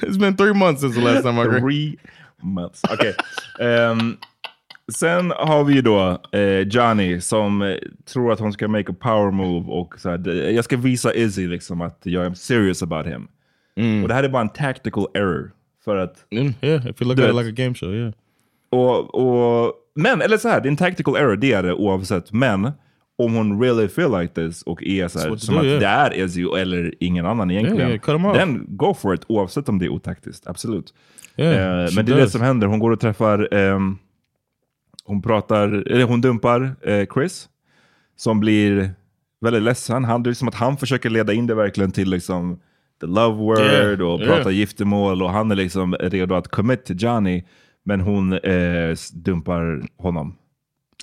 it's 0.01 0.17
been 0.17 0.35
three 0.35 0.53
months 0.53 0.81
since 0.81 0.95
the 0.95 1.01
last 1.01 1.23
time 1.23 1.39
I 1.39 1.45
cried. 1.45 1.61
Three 1.61 1.97
months. 2.41 2.81
Okay. 2.89 3.13
Ehm, 3.59 4.19
sen 4.91 5.31
har 5.31 5.63
vi 5.63 5.81
då 5.81 6.21
eh, 6.31 6.59
Johnny 6.59 7.21
som 7.21 7.61
eh, 7.61 7.75
tror 8.05 8.31
att 8.31 8.39
hon 8.39 8.53
ska 8.53 8.67
make 8.67 8.91
a 8.91 8.95
power 8.99 9.31
move 9.31 9.71
och 9.71 9.99
så 9.99 10.09
här, 10.09 10.27
jag 10.49 10.65
ska 10.65 10.77
visa 10.77 11.13
Izzy 11.13 11.47
liksom 11.47 11.81
att 11.81 11.99
jag 12.03 12.25
är 12.25 12.33
serious 12.33 12.83
about 12.83 13.05
him. 13.05 13.27
Och 14.03 14.07
det 14.07 14.13
här 14.13 14.23
är 14.23 14.29
bara 14.29 14.41
en 14.41 14.49
tactical 14.49 15.07
error. 15.13 15.51
För 15.85 15.97
att... 15.97 16.25
Mm, 16.31 16.53
yeah, 16.61 16.87
if 16.87 17.01
you 17.01 17.09
look 17.09 17.19
at 17.19 17.29
it 17.29 17.35
like 17.35 17.49
a 17.49 17.65
game 17.65 17.73
show, 17.73 17.95
yeah. 17.95 18.13
Och, 18.69 19.15
och, 19.15 19.73
men, 19.95 20.21
eller 20.21 20.37
så 20.37 20.49
här, 20.49 20.61
det 20.61 20.67
är 20.67 20.69
en 20.69 20.77
tactical 20.77 21.15
error, 21.15 21.35
det 21.35 21.53
är 21.53 21.63
det 21.63 21.73
oavsett. 21.73 22.31
Men 22.31 22.71
om 23.17 23.33
hon 23.33 23.61
really 23.61 23.87
feel 23.87 24.19
like 24.21 24.33
this 24.33 24.61
och 24.61 24.83
är 24.83 25.07
så 25.07 25.19
här, 25.19 25.35
som 25.35 25.55
do, 25.55 25.59
att 25.59 25.65
yeah. 25.65 25.79
det 25.79 25.85
är 25.85 26.25
Izzy 26.25 26.43
eller 26.43 26.93
ingen 26.99 27.25
annan 27.25 27.51
egentligen. 27.51 27.89
Yeah, 27.89 28.33
then 28.33 28.65
go 28.67 28.93
for 28.93 29.13
it 29.13 29.21
oavsett 29.27 29.69
om 29.69 29.79
det 29.79 29.85
är 29.85 29.89
otaktiskt. 29.89 30.47
Absolut. 30.47 30.93
She 31.35 31.89
men 31.95 32.05
det 32.05 32.13
är 32.13 32.17
det 32.17 32.29
som 32.29 32.41
händer. 32.41 32.67
Hon 32.67 32.79
går 32.79 32.91
och 32.91 32.99
träffar, 32.99 33.53
ehm, 33.53 33.97
hon 35.05 35.21
pratar, 35.21 35.67
eller 35.91 36.03
hon 36.03 36.21
dumpar 36.21 36.75
eh, 36.81 37.05
Chris. 37.13 37.49
Som 38.15 38.39
blir 38.39 38.93
väldigt 39.41 39.63
ledsen. 39.63 40.03
Han, 40.03 40.23
det 40.23 40.29
är 40.29 40.33
som 40.33 40.47
att 40.47 40.55
han 40.55 40.77
försöker 40.77 41.09
leda 41.09 41.33
in 41.33 41.47
det 41.47 41.55
verkligen 41.55 41.91
till 41.91 42.09
liksom 42.09 42.59
the 43.01 43.07
love 43.07 43.35
word 43.35 43.59
Yeah, 43.59 44.01
och 44.01 44.21
yeah. 44.21 44.35
prata 44.35 44.51
giftermål 44.51 45.23
och 45.23 45.29
han 45.29 45.51
är 45.51 45.55
liksom 45.55 45.95
redo 45.95 46.35
att 46.35 46.47
commit 46.47 46.85
till 46.85 47.03
Johnny. 47.03 47.43
Men 47.85 48.01
hon 48.01 48.33
eh, 48.33 48.95
dumpar 49.13 49.81
honom. 49.97 50.35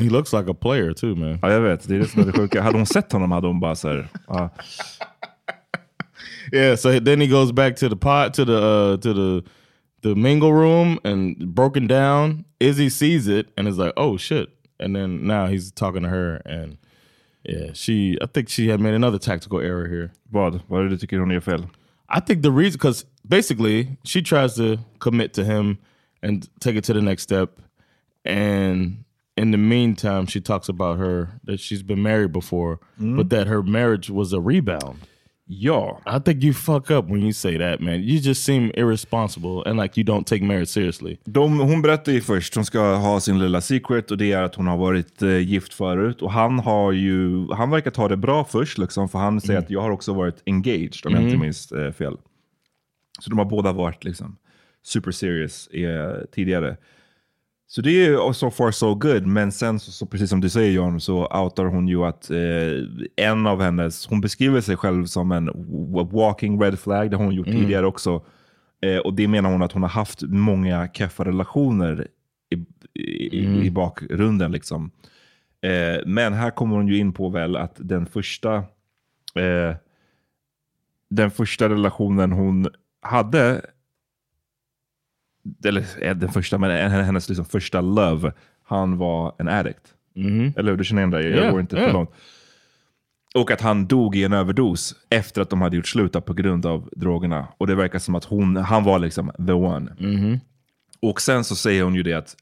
He 0.01 0.11
looks 0.11 0.33
like 0.33 0.51
a 0.51 0.55
player 0.55 0.93
too, 0.93 1.17
man. 1.17 1.39
Ja, 1.43 1.53
jag 1.53 1.61
vet. 1.61 1.89
Det 1.89 1.95
är 1.95 1.99
det 1.99 2.07
som 2.07 2.23
är 2.23 2.27
det 2.27 2.33
sjuka. 2.33 2.63
Hade 2.63 2.77
hon 2.77 2.87
sett 2.87 3.13
honom 3.13 3.33
hade 3.33 3.47
hon 3.47 3.61
bara 3.61 3.75
så 3.75 3.89
här, 3.89 4.09
ja. 4.27 4.51
Yeah, 6.53 6.77
so 6.77 7.01
then 7.01 7.21
he 7.21 7.27
goes 7.27 7.53
back 7.53 7.77
to 7.77 7.89
the 7.89 7.97
pot 7.97 8.35
to 8.35 8.45
the 8.45 8.53
uh 8.53 8.97
to 8.97 9.15
the 9.15 9.49
the 10.03 10.15
mingle 10.15 10.53
room 10.53 10.99
and 11.05 11.55
broken 11.55 11.87
down. 11.87 12.45
Izzy 12.59 12.89
sees 12.89 13.27
it 13.29 13.49
and 13.57 13.69
is 13.69 13.79
like, 13.79 13.93
"Oh 13.97 14.17
shit!" 14.17 14.49
And 14.79 14.95
then 14.97 15.27
now 15.27 15.47
he's 15.47 15.71
talking 15.73 16.03
to 16.03 16.09
her, 16.09 16.37
and 16.47 16.77
yeah, 17.45 17.73
she. 17.75 18.17
I 18.23 18.27
think 18.27 18.49
she 18.49 18.69
had 18.69 18.81
made 18.81 18.95
another 18.95 19.19
tactical 19.19 19.61
error 19.61 19.89
here. 19.89 20.13
Vad? 20.31 20.61
Vad 20.69 20.81
är 20.81 20.85
det 20.85 20.91
du 20.91 20.97
tycker 20.97 21.19
hon 21.19 21.31
gör 21.31 21.41
fel? 21.41 21.67
I 22.17 22.21
think 22.21 22.43
the 22.43 22.51
reason, 22.51 22.73
because 22.79 23.05
basically 23.29 23.97
she 24.05 24.21
tries 24.23 24.55
to 24.57 24.79
commit 24.99 25.33
to 25.35 25.45
him 25.45 25.79
and 26.23 26.49
take 26.61 26.77
it 26.77 26.85
to 26.85 26.93
the 26.93 27.01
next 27.03 27.23
step, 27.23 27.51
and 28.25 29.05
in 29.37 29.53
the 29.53 29.59
meantime, 29.59 30.27
she 30.27 30.41
talks 30.41 30.69
about 30.69 30.99
her 30.99 31.29
that 31.45 31.61
she's 31.61 31.83
been 31.83 32.03
married 32.03 32.33
before, 32.33 32.79
Mm. 33.01 33.17
but 33.17 33.31
that 33.31 33.47
her 33.47 33.63
marriage 33.63 34.11
was 34.11 34.33
a 34.33 34.41
rebound. 34.41 34.99
Ja. 35.53 36.01
I 36.07 36.21
think 36.25 36.45
you 36.45 36.53
fuck 36.55 36.91
up 36.91 37.07
when 37.09 37.23
you 37.23 37.33
say 37.33 37.59
that, 37.59 37.81
man. 37.81 37.95
You 37.95 38.19
just 38.21 38.45
seem 38.45 38.71
irresponsible 38.75 39.63
and 39.71 39.81
like 39.83 40.01
you 40.01 40.07
don't 40.17 40.25
take 40.25 40.45
marriage 40.45 40.69
seriously. 40.69 41.17
De, 41.25 41.59
hon 41.61 41.83
berättar 41.83 42.13
ju 42.13 42.21
först, 42.21 42.55
hon 42.55 42.65
ska 42.65 42.95
ha 42.95 43.21
sin 43.21 43.39
lilla 43.39 43.61
secret 43.61 44.11
och 44.11 44.19
det 44.19 44.33
är 44.33 44.43
att 44.43 44.55
hon 44.55 44.67
har 44.67 44.77
varit 44.77 45.23
eh, 45.23 45.39
gift 45.39 45.75
förut. 45.75 46.23
Och 46.23 46.33
han 46.33 46.59
har 46.59 46.93
ju, 46.93 47.47
han 47.53 47.71
verkar 47.71 47.91
ta 47.91 48.09
det 48.09 48.17
bra 48.17 48.45
först 48.45 48.79
liksom, 48.79 49.09
för 49.09 49.19
han 49.19 49.41
säger 49.41 49.59
att 49.59 49.71
jag 49.71 49.81
har 49.83 49.91
också 49.91 50.13
varit 50.13 50.43
engaged 50.47 51.07
om 51.07 51.13
jag 51.13 51.23
inte 51.23 51.29
Mm. 51.35 51.41
minns 51.41 51.73
eh, 51.73 51.93
fel. 51.93 52.17
Så 53.21 53.31
de 53.31 53.39
har 53.39 53.45
båda 53.47 53.73
varit 53.73 54.05
liksom 54.05 54.37
super 54.83 55.11
serious 55.11 55.67
eh, 55.67 56.25
tidigare. 56.35 56.77
Så 57.73 57.81
det 57.81 57.91
är 57.91 58.09
ju 58.11 58.33
so 58.35 58.51
far 58.51 58.71
so 58.71 58.95
good, 58.95 59.27
men 59.27 59.53
sen 59.53 59.81
så, 59.81 59.93
så 59.93 60.07
precis 60.07 60.31
som 60.31 60.41
du 60.41 60.49
säger 60.49 60.73
John, 60.73 61.01
så 61.01 61.27
outar 61.43 61.65
hon 61.65 61.89
ju 61.89 62.05
att 62.05 62.31
eh, 62.31 62.37
en 63.27 63.47
av 63.47 63.61
hennes, 63.63 64.07
hon 64.07 64.21
beskriver 64.21 64.61
sig 64.61 64.77
själv 64.77 65.05
som 65.07 65.33
en 65.33 65.51
walking 66.13 66.63
red 66.63 66.79
flag, 66.79 67.11
det 67.11 67.17
har 67.17 67.25
hon 67.25 67.35
gjort 67.35 67.47
Mm. 67.47 67.61
tidigare 67.61 67.87
också. 67.87 68.25
Eh, 68.83 68.97
och 68.99 69.15
det 69.15 69.29
menar 69.29 69.51
hon 69.53 69.63
att 69.63 69.73
hon 69.73 69.83
har 69.83 69.89
haft 69.91 70.23
många 70.23 70.89
keffa 70.93 71.25
relationer 71.25 72.09
i, 72.51 72.57
i, 73.03 73.47
Mm. 73.47 73.63
i 73.63 73.71
bakgrunden. 73.71 74.53
Liksom. 74.53 74.91
Eh, 75.63 76.07
men 76.07 76.33
här 76.33 76.51
kommer 76.51 76.77
hon 76.77 76.89
ju 76.89 76.99
in 76.99 77.13
på 77.13 77.29
väl 77.29 77.57
att 77.57 77.75
den 77.77 78.07
första, 78.07 78.55
eh, 79.35 79.77
den 81.11 81.31
första 81.31 81.69
relationen 81.69 82.33
hon 82.33 82.69
hade 83.03 83.61
eller 85.65 85.85
eh, 86.01 86.15
den 86.17 86.29
första, 86.33 86.59
men 86.59 86.71
en- 86.71 86.91
hennes 87.05 87.29
liksom 87.29 87.45
första 87.45 87.81
love, 87.81 88.33
han 88.65 88.99
var 88.99 89.35
en 89.39 89.49
addict. 89.49 89.95
Eller 90.57 90.71
hur? 90.71 90.77
Du 90.77 90.85
känner 90.85 91.01
igen 91.03 91.11
dig? 91.11 91.25
Jag 91.25 91.37
Yeah, 91.39 91.51
går 91.53 91.61
inte 91.61 91.77
yeah. 91.77 91.87
för 91.89 91.93
långt. 91.93 92.11
Och 93.35 93.51
att 93.51 93.61
han 93.61 93.87
dog 93.87 94.17
i 94.17 94.25
en 94.25 94.33
överdos 94.33 94.95
efter 95.11 95.43
att 95.43 95.51
de 95.51 95.61
hade 95.63 95.77
gjort 95.77 95.87
slut 95.89 96.13
på 96.27 96.33
grund 96.35 96.67
av 96.67 96.89
drogerna. 96.97 97.49
Och 97.59 97.67
det 97.67 97.75
verkar 97.75 97.99
som 97.99 98.15
att 98.15 98.25
hon, 98.25 98.57
han 98.57 98.85
var 98.85 98.99
liksom 98.99 99.33
the 99.47 99.53
one. 99.53 99.91
Och 101.03 101.21
sen 101.21 101.45
så 101.45 101.57
säger 101.57 101.83
hon 101.85 101.95
ju 101.95 102.03
det 102.03 102.13
att, 102.15 102.37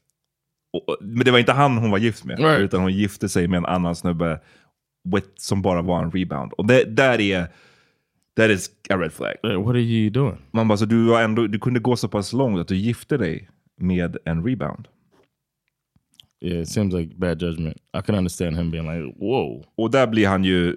och- 0.73 0.97
men 1.01 1.25
det 1.25 1.31
var 1.31 1.39
inte 1.39 1.51
han 1.53 1.77
hon 1.77 1.91
var 1.91 1.97
gift 1.97 2.25
med, 2.25 2.39
Right. 2.39 2.59
utan 2.59 2.81
hon 2.81 2.93
gifte 2.93 3.29
sig 3.29 3.47
med 3.47 3.57
en 3.57 3.65
annan 3.65 3.95
snubbe 3.95 4.39
with, 5.15 5.27
som 5.35 5.61
bara 5.61 5.81
var 5.81 6.03
en 6.03 6.11
rebound. 6.11 6.53
Och 6.53 6.65
det 6.67 6.83
där 6.83 7.19
är, 7.21 7.47
that 8.39 8.49
is 8.49 8.69
a 8.89 8.97
red 8.97 9.13
flag. 9.13 9.35
What 9.43 9.75
are 9.75 9.79
you 9.79 10.09
doing? 10.09 10.37
Man 10.51 10.67
bara, 10.67 10.77
så 10.77 10.85
du, 10.85 11.05
var 11.05 11.21
ändå, 11.21 11.47
du 11.47 11.59
kunde 11.59 11.79
gå 11.79 11.95
så 11.95 12.07
pass 12.07 12.33
långt 12.33 12.59
att 12.59 12.67
du 12.67 12.75
gifte 12.75 13.17
dig 13.17 13.49
med 13.77 14.17
en 14.25 14.43
rebound. 14.43 14.87
Yeah, 16.41 16.61
it 16.61 16.69
seems 16.69 16.93
like 16.93 17.15
bad 17.15 17.41
judgment. 17.41 17.77
I 17.97 18.01
can 18.05 18.15
understand 18.15 18.57
him 18.57 18.71
being 18.71 18.87
like, 18.91 19.15
whoa. 19.19 19.63
Och 19.77 19.91
där 19.91 20.07
blir 20.07 20.27
han 20.27 20.43
ju, 20.43 20.75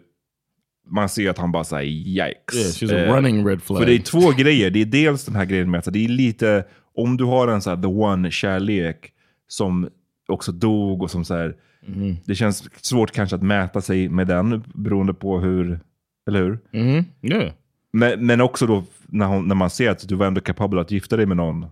man 0.90 1.08
ser 1.08 1.30
att 1.30 1.38
han 1.38 1.52
bara 1.52 1.64
säger 1.64 1.90
yikes. 1.90 2.82
Yeah, 2.82 2.92
she's 2.92 3.10
a 3.10 3.16
running 3.16 3.46
red 3.46 3.62
flag. 3.62 3.78
För 3.78 3.86
det 3.86 3.94
är 3.94 3.98
två 3.98 4.30
grejer. 4.30 4.70
Det 4.70 4.80
är 4.80 4.86
dels 4.86 5.24
den 5.24 5.36
här 5.36 5.44
grejen 5.44 5.70
med 5.70 5.78
att 5.78 5.92
det 5.92 6.04
är 6.04 6.08
lite, 6.08 6.64
om 6.94 7.16
du 7.16 7.24
har 7.24 7.48
en 7.48 7.62
så 7.62 7.70
här 7.70 7.76
the 7.76 7.88
one 7.88 8.30
kärlek 8.30 9.12
som 9.48 9.88
också 10.28 10.52
dog 10.52 11.02
och 11.02 11.10
som 11.10 11.24
så 11.24 11.34
här, 11.34 11.56
Mm-hmm. 11.86 12.16
det 12.24 12.34
känns 12.34 12.84
svårt 12.84 13.10
kanske 13.10 13.36
att 13.36 13.42
mäta 13.42 13.80
sig 13.80 14.08
med 14.08 14.26
den 14.26 14.64
beroende 14.74 15.14
på 15.14 15.38
hur, 15.40 15.80
eller 16.28 16.42
hur? 16.42 16.58
Mm-hmm. 16.72 17.04
Yeah. 17.22 17.52
Men, 17.92 18.26
men 18.26 18.40
också 18.40 18.66
då 18.66 18.84
när, 19.06 19.26
hon, 19.26 19.48
när 19.48 19.54
man 19.54 19.70
ser 19.70 19.90
att 19.90 20.08
du 20.08 20.14
var 20.14 20.26
ändå 20.26 20.40
kapabel 20.40 20.78
att 20.78 20.90
gifta 20.90 21.16
dig 21.16 21.26
med 21.26 21.36
någon, 21.36 21.66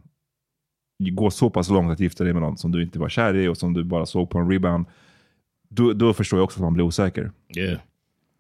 gå 1.11 1.31
så 1.31 1.51
pass 1.51 1.71
långt 1.71 1.93
att 1.93 2.01
gifta 2.01 2.25
dig 2.25 2.33
med 2.33 2.43
någon 2.43 2.59
som 2.59 2.73
du 2.73 2.83
inte 2.83 2.99
var 2.99 3.09
kär 3.09 3.37
i 3.37 3.49
och 3.49 3.57
som 3.57 3.73
du 3.73 3.85
bara 3.85 4.07
såg 4.07 4.31
på 4.31 4.39
en 4.39 4.51
rebound, 4.51 4.87
då, 5.69 5.93
då 5.93 6.13
förstår 6.13 6.39
jag 6.39 6.45
också 6.45 6.59
att 6.59 6.63
man 6.63 6.75
blir 6.75 6.85
osäker. 6.85 7.33
Yeah. 7.57 7.81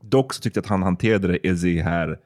Dock 0.02 0.34
så 0.34 0.40
tyckte 0.40 0.58
jag 0.58 0.64
att 0.64 0.70
han 0.70 0.82
hanterade 0.82 1.28
det 1.28 1.46
Izzy 1.46 1.80
här. 1.80 2.18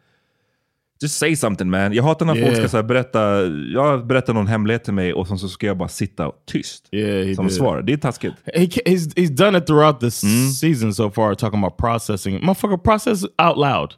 Just 1.05 1.19
say 1.19 1.37
something 1.37 1.71
man. 1.71 1.93
Jag 1.93 2.03
hatar 2.03 2.27
när 2.27 2.35
folk 2.35 2.45
Yeah. 2.47 2.55
ska 2.59 2.69
så 2.69 2.77
här, 2.77 2.85
berätta, 2.85 3.41
jag 3.75 4.07
berättar 4.07 4.35
någon 4.35 4.47
hemlighet 4.47 4.85
till 4.85 4.95
mig 4.95 5.13
och 5.15 5.29
sen 5.29 5.39
så 5.39 5.49
ska 5.49 5.67
jag 5.67 5.77
bara 5.79 5.89
sitta 5.89 6.31
tyst. 6.47 6.89
Yeah, 6.93 7.35
som 7.35 7.47
did. 7.47 7.55
svar. 7.57 7.83
Det 7.83 7.93
är 7.93 7.97
taskigt. 7.97 8.35
He, 8.55 8.67
he's, 8.67 9.15
he's 9.17 9.29
done 9.37 9.59
it 9.59 9.67
throughout 9.67 10.01
this 10.01 10.21
season 10.61 10.95
so 10.95 11.11
far, 11.11 11.35
talking 11.35 11.59
about 11.65 11.77
processing. 11.77 12.41
Motherfucker, 12.41 12.77
process 12.77 13.25
out 13.25 13.59
loud. 13.59 13.95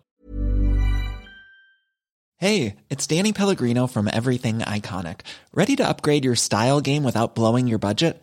Hey, 2.39 2.77
it's 2.91 3.07
Danny 3.07 3.33
Pellegrino 3.33 3.87
from 3.87 4.09
Everything 4.13 4.59
Iconic. 4.59 5.21
Ready 5.55 5.77
to 5.77 5.89
upgrade 5.89 6.25
your 6.25 6.35
style 6.37 6.81
game 6.83 7.03
without 7.05 7.35
blowing 7.35 7.67
your 7.71 7.79
budget? 7.79 8.23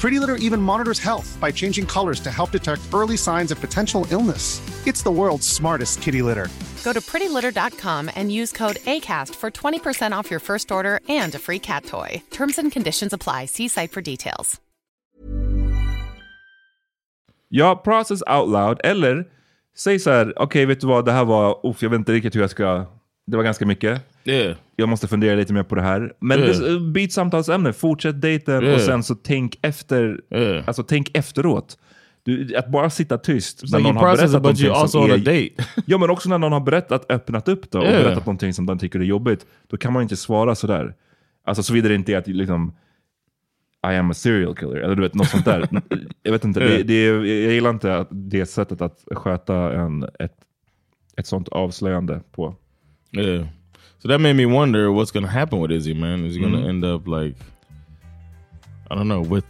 Pretty 0.00 0.20
Litter 0.20 0.36
even 0.36 0.62
monitors 0.62 1.00
health 1.00 1.36
by 1.40 1.50
changing 1.50 1.84
colors 1.86 2.20
to 2.20 2.30
help 2.30 2.52
detect 2.52 2.80
early 2.94 3.16
signs 3.16 3.50
of 3.50 3.60
potential 3.60 4.06
illness. 4.10 4.60
It's 4.86 5.02
the 5.02 5.10
world's 5.10 5.46
smartest 5.46 6.02
kitty 6.02 6.22
litter. 6.22 6.48
Go 6.84 6.92
to 6.92 7.00
prettylitter.com 7.00 8.10
and 8.14 8.30
use 8.32 8.52
code 8.52 8.76
ACAST 8.86 9.34
for 9.34 9.50
20% 9.50 10.12
off 10.18 10.30
your 10.30 10.40
first 10.40 10.70
order 10.70 11.00
and 11.08 11.34
a 11.34 11.38
free 11.38 11.58
cat 11.58 11.84
toy. 11.84 12.22
Terms 12.30 12.58
and 12.58 12.72
conditions 12.72 13.12
apply. 13.12 13.46
See 13.46 13.68
site 13.68 13.90
for 13.90 14.00
details. 14.00 14.60
Ja, 17.50 17.74
process 17.74 18.22
out 18.26 18.48
loud. 18.48 18.80
Eller 18.84 19.24
säg 19.76 19.98
så 19.98 20.10
här, 20.10 20.32
okej 20.36 20.66
vet 20.66 20.80
du 20.80 20.86
vad, 20.86 21.04
det 21.04 21.12
här 21.12 21.24
var, 21.24 21.66
uff, 21.66 21.82
jag 21.82 21.90
vet 21.90 21.98
inte 21.98 22.12
riktigt 22.12 22.36
hur 22.36 22.40
jag 22.40 22.50
ska, 22.50 22.86
det 23.26 23.36
var 23.36 23.44
ganska 23.44 23.66
mycket. 23.66 24.00
Yeah. 24.24 24.56
Jag 24.80 24.88
måste 24.88 25.08
fundera 25.08 25.36
lite 25.36 25.52
mer 25.52 25.62
på 25.62 25.74
det 25.74 25.82
här. 25.82 26.12
Men 26.20 26.40
det- 26.40 26.80
byt 26.80 27.12
samtalsämne, 27.12 27.72
fortsätt 27.72 28.20
dejten 28.20 28.62
Yeah. 28.62 28.74
och 28.74 28.80
sen 28.80 29.02
så 29.02 29.14
tänk 29.14 29.58
efter, 29.62 30.20
alltså 30.66 30.82
tänk 30.82 31.10
efteråt. 31.16 31.78
Du, 32.22 32.56
att 32.56 32.68
bara 32.70 32.90
sitta 32.90 33.18
tyst 33.18 33.62
It's 33.64 33.76
like 33.78 33.88
you 33.88 33.98
process 33.98 34.34
it, 34.34 34.42
but 34.42 34.56
you're 34.56 34.72
also 34.72 34.98
on 34.98 35.10
a 35.10 35.16
date. 35.16 35.48
ja, 35.86 35.98
men 35.98 36.10
också 36.10 36.28
när 36.28 36.38
någon 36.38 36.52
har 36.52 36.60
berättat, 36.60 37.10
öppnat 37.10 37.48
upp 37.48 37.70
då 37.70 37.78
och 37.78 37.84
Yeah. 37.84 38.02
berättat 38.04 38.26
någonting 38.26 38.52
som 38.54 38.66
den 38.66 38.78
tycker 38.78 39.00
är 39.00 39.04
jobbigt. 39.04 39.46
Då 39.66 39.76
kan 39.76 39.92
man 39.92 40.02
inte 40.02 40.16
svara 40.16 40.54
sådär. 40.54 40.94
Alltså 41.44 41.62
såvida 41.62 41.88
det 41.88 41.94
inte 41.94 42.12
är 42.12 42.18
att 42.18 42.26
liksom 42.26 42.72
I 43.92 43.96
am 43.96 44.10
a 44.10 44.14
serial 44.14 44.56
killer, 44.56 44.76
eller 44.76 44.94
du 44.94 45.02
vet 45.02 45.14
något 45.14 45.28
sånt 45.28 45.44
där. 45.44 45.68
jag 46.22 46.32
vet 46.32 46.44
inte, 46.44 46.60
det, 46.60 46.82
det, 46.82 47.04
jag 47.04 47.26
gillar 47.26 47.70
inte 47.70 47.96
att 47.96 48.08
det 48.10 48.46
sättet 48.46 48.80
att 48.82 49.04
sköta 49.10 49.72
en, 49.72 50.02
ett, 50.18 50.36
ett 51.16 51.26
sånt 51.26 51.48
avslöjande 51.48 52.20
på. 52.32 52.54
So 54.02 54.08
that 54.08 54.20
made 54.20 54.34
me 54.34 54.46
wonder 54.46 54.88
what's 54.88 55.12
gonna 55.12 55.28
happen 55.28 55.60
with 55.60 55.72
Izzy, 55.72 55.94
man. 55.94 56.24
Is 56.24 56.36
he 56.36 56.42
gonna 56.42 56.58
Mhm. 56.58 56.68
end 56.68 56.84
up 56.84 57.06
like 57.06 57.36
I 58.90 58.94
don't 58.94 59.08
know, 59.08 59.34
with 59.34 59.46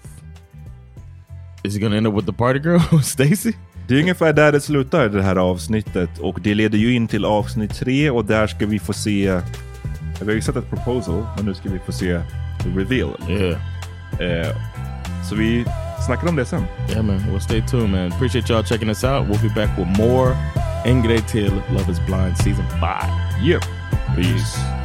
is 1.64 1.74
he 1.74 1.80
gonna 1.80 1.96
end 1.96 2.06
up 2.06 2.14
with 2.14 2.26
the 2.26 2.32
party 2.32 2.58
girl, 2.60 2.80
Stacy? 3.02 3.52
Det 3.88 3.94
är 3.94 4.00
ungefär 4.00 4.32
där 4.32 4.52
det 4.52 4.60
slutar 4.60 5.08
det 5.08 5.22
här 5.22 5.36
avsnittet 5.36 6.18
och 6.18 6.38
det 6.42 6.54
leder 6.54 6.78
ju 6.78 6.94
in 6.94 7.08
till 7.08 7.24
avsnitt 7.24 7.74
tre 7.74 8.10
och 8.10 8.24
där 8.24 8.46
ska 8.46 8.66
vi 8.66 8.78
få 8.78 8.92
se, 8.92 9.40
vi 10.20 10.26
har 10.26 10.32
ju 10.32 10.40
sett 10.42 10.56
ett 10.56 10.70
proposal, 10.70 11.26
men 11.36 11.44
nu 11.46 11.54
ska 11.54 11.68
vi 11.70 11.78
få 11.78 11.92
se 11.92 12.20
the 12.62 12.68
reveal. 12.68 13.10
Yeah. 13.28 13.60
Eh, 14.20 14.56
så 15.28 15.34
vi 15.34 15.64
snackar 16.06 16.28
om 16.28 16.36
det 16.36 16.44
sen. 16.44 16.62
Yeah, 16.90 17.02
man. 17.04 17.18
Well, 17.28 17.40
stay 17.40 17.62
tuned, 17.62 17.90
man. 17.90 18.12
Appreciate 18.12 18.52
y'all 18.52 18.62
checking 18.64 18.88
us 18.88 19.04
out. 19.04 19.28
We'll 19.28 19.42
be 19.48 19.66
back 19.66 19.78
with 19.78 20.00
more 20.00 20.36
En 20.84 21.02
Grej 21.02 21.20
Till 21.20 21.52
Love 21.72 21.92
is 21.92 22.00
Blind 22.06 22.36
Season 22.38 22.64
5. 22.80 23.44
Yeah. 23.48 23.62
Peace. 24.18 24.77